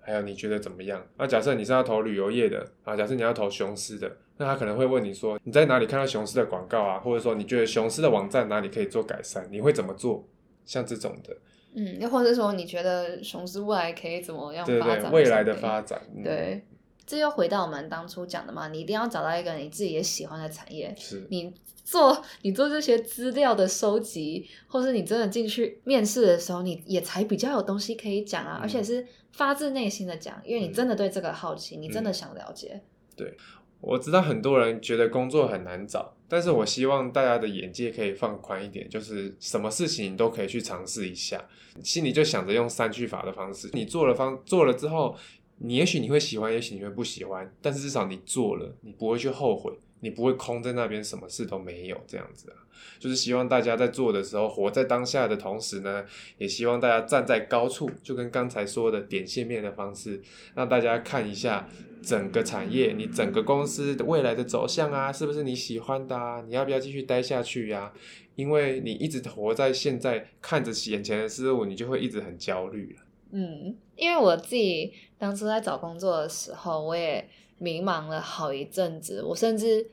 [0.00, 1.04] 还有你觉得怎么样？
[1.18, 10.26] 那假设你是要投旅游业的啊，假设你要投雄狮的，那他可能会问你说你在哪里看到雄狮的广告啊，或者说你觉得雄狮的网站哪里可以做改善，你会怎么做？
[10.66, 11.36] 像这种的，
[11.74, 15.10] 嗯，又或者说你觉得雄狮未来可以怎么样对展？
[15.10, 16.64] 未来的发展，嗯、对，
[17.04, 20.94] 这又回到我们当初讲的嘛，你一定要找到一个你自己也喜欢的产业。
[20.96, 30.72] 是，你做你做这些资料的收集，或是你真的进去面试的时候，你也才比较有东西可以讲啊，嗯而且是发自内心的讲，因为你嗯。
[30.72, 32.80] 真的对这个好奇，你真的嗯想了解。
[33.16, 33.36] 对
[33.80, 41.42] 我知道很多人觉得工作很难找，但是我希望大家的眼界可以放宽一点，就是什么事情你都可以去尝试一下，
[41.82, 45.16] 心里就想着用三句法的方式，你做了方做了之后，
[45.58, 52.56] 你也许你会喜欢，也许你会不喜欢，但是至少你做了，你不会去后悔，你不会空在那边什么事都没有这样子啊。
[52.98, 56.04] 就是希望大家在做的时候，活在当下的同时呢，
[56.38, 60.20] 也希望大家站在高处，就跟刚才说的点线面的方式，
[60.54, 61.68] 让大家看一下
[62.02, 66.42] 整个产业，你整个公司的未来的走向啊，是不是你喜欢的啊？
[66.46, 67.92] 你要不要继续待下去呀、
[68.36, 73.02] 因为你一直活在现在，看着眼前的事物，你就会一直很焦虑了。
[73.32, 77.28] 嗯，因为我自己当初在找工作的时候，我也
[77.60, 79.86] 迷茫了好一阵子，我甚至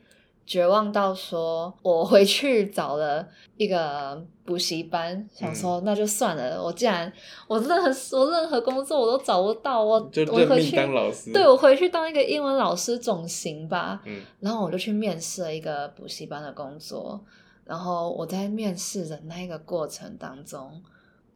[0.45, 7.11] 绝望到说，我回去找了一个补习班，想说那就算了，我既然
[7.47, 9.95] 我任何我任何工作我都找不到，我
[10.31, 11.33] 我回去当老师。
[11.33, 14.01] 对我回去当一个英文老师总行吧。
[14.05, 17.19] 嗯然后我就去面试了一个补习班的工作，
[17.65, 20.81] 然后我在面试的那一个过程当中，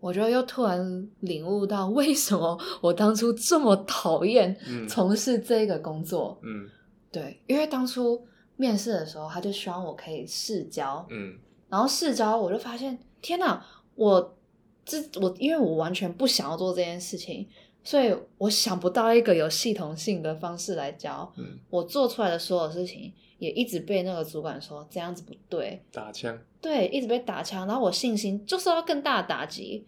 [0.02, 6.38] 我就又突然领悟到为什么我当初这么讨厌嗯从事这个工作。
[6.44, 6.68] 嗯
[7.12, 8.26] 对，因为当初
[8.56, 11.38] 面试的时候，他就希望我可以试教，嗯
[11.70, 13.64] 然后试教我就发现，天哪，
[13.96, 14.38] 我
[14.84, 17.48] 这我因为我完全不想要做这件事情，
[17.84, 21.32] 所以我想不到一个有系统性的方式来教。
[21.38, 26.40] 嗯，我做出来的所有事情，也一直被那个主管说这样子不对，打枪。
[26.62, 29.84] 对，一直被打枪，然后我信心就受到更大的打击，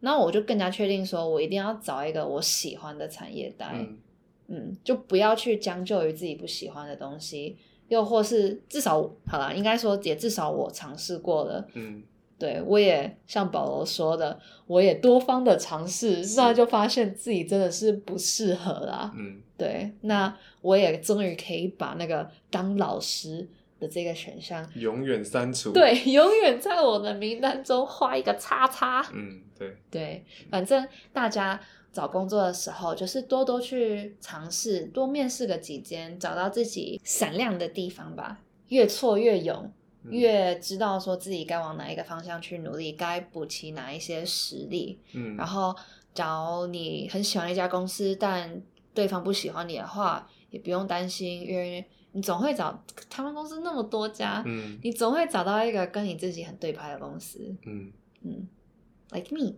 [0.00, 3.98] 然后我就更加确定说，我一定要找一个我喜欢的产业待，嗯。
[4.50, 7.56] 嗯，就不要去将就于自己不喜欢的东西，
[7.88, 12.02] 又或是至少好了，应该说也至少我尝试过了，嗯
[12.38, 19.12] 对我也像保罗说的，我也多方的尝试，那就发现自己真的是不适合啦。
[19.16, 20.32] 嗯对，那
[20.62, 23.48] 我也终于可以把那个当老师
[23.80, 25.72] 的这个选项，永远删除。。
[25.72, 29.04] 对，永远在我的名单中画一个叉叉。
[29.12, 31.60] 嗯，对，对，反正大家
[31.92, 38.38] 找工作的时候，就是多多去尝试，多面试个几间，找到自己闪亮的地方吧。
[38.68, 39.72] 越挫越勇，嗯
[40.10, 45.00] 越知道说自己该往哪一个方向去努力，该补齐哪一些实力。
[45.12, 45.74] 嗯，然后，
[46.14, 48.62] 假如你很喜欢一家公司，但
[48.94, 57.54] 对方不喜欢你的话，也不用担心，因为你总会找他们公司那么多家，嗯你总会找到一个跟你自己很对拍的公司。
[57.66, 57.92] 嗯
[58.22, 58.48] 嗯
[59.10, 59.54] ，like me，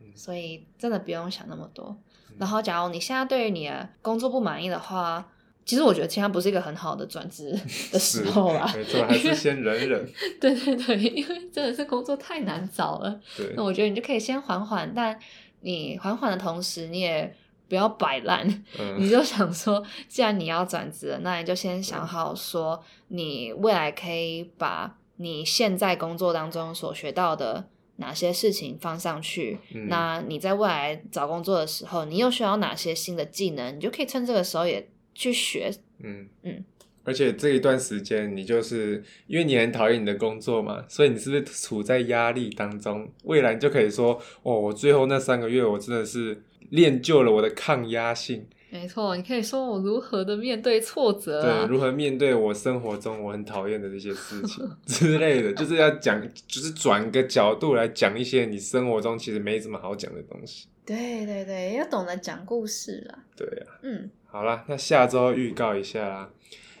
[0.00, 1.96] 嗯所以真的不用想那么多
[2.30, 2.36] 嗯。
[2.38, 5.32] 然后，假如你现在对于你的工作不满意的话，
[5.66, 7.50] 其实我觉得现在不是一个很好的转职
[7.92, 8.72] 的时候啦。
[8.74, 10.08] 没错，还是先忍 忍。
[10.40, 13.20] 对对对，因为真的是工作太难找了。
[13.36, 15.18] 对那，我觉得你就可以先缓缓，但
[15.60, 17.34] 你缓缓的同时，你也
[17.68, 18.48] 不要摆烂。
[18.48, 29.58] 你嗯就想说，既然你要转职了，那你就先想好说，你未来可以把你现在工作当中所学到的哪些事情放上去。
[29.74, 35.70] 嗯那你在未来找工作的时候，你又需要哪些新的技能，你就可以趁这个时候也去学。
[36.00, 36.64] 嗯嗯。
[37.04, 43.08] 而且这一段时间，你就是因为你很讨厌你的工作嘛，所以你是不是处在压力当中？
[43.22, 48.44] 未来你就可以说，哦，我最后那三个月，我真的是练就了我的抗压性。
[48.70, 60.66] 没错，你可以说我如何的面对挫折、对，啊，如何面对我生活中我很讨厌的这些事情 之类的，就是要讲，就是转个角度来讲一些你生活中其实没什么好讲的东西。
[60.84, 63.18] 对对对，要懂得讲故事啦。
[63.36, 66.30] 对啊，嗯，好啦，那下周预告一下啦。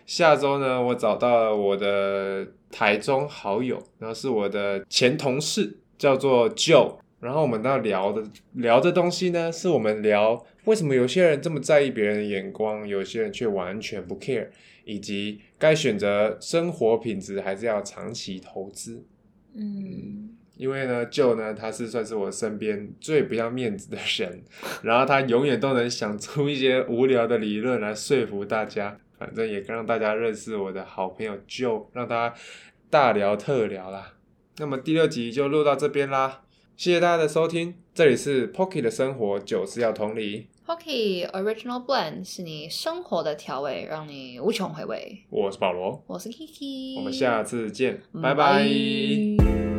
[0.04, 6.96] 下周呢，我找到了我的台中好友，然后是我的前同事，叫做 Joe。
[7.18, 14.48] 然后我们要聊的聊的东西呢，是我们聊为什么有些人这么在意别人的眼光，有些人却完全不 care，
[14.84, 19.02] 以及该选择生活品质还是要长期投资。
[19.54, 24.42] 嗯，因为呢，Joe 呢，他是算是我身边最不要面子的人，
[24.82, 32.34] 然后他永远都能想出一些无聊的理论来说服大家，反正也让大家认识我的好朋友 Joe，让大家
[32.88, 34.14] 大聊特聊啦。
[34.58, 36.40] 那么第六集就录到这边啦，
[36.76, 45.24] 谢谢大家的收听，这里是 Pocky 的生活，酒是要同理，Pocky Original Blend 是你生活的调味，让你无穷回味。
[45.28, 48.64] 我是保罗，我是 Kiki，我们下次见，拜拜。
[48.64, 49.75] 拜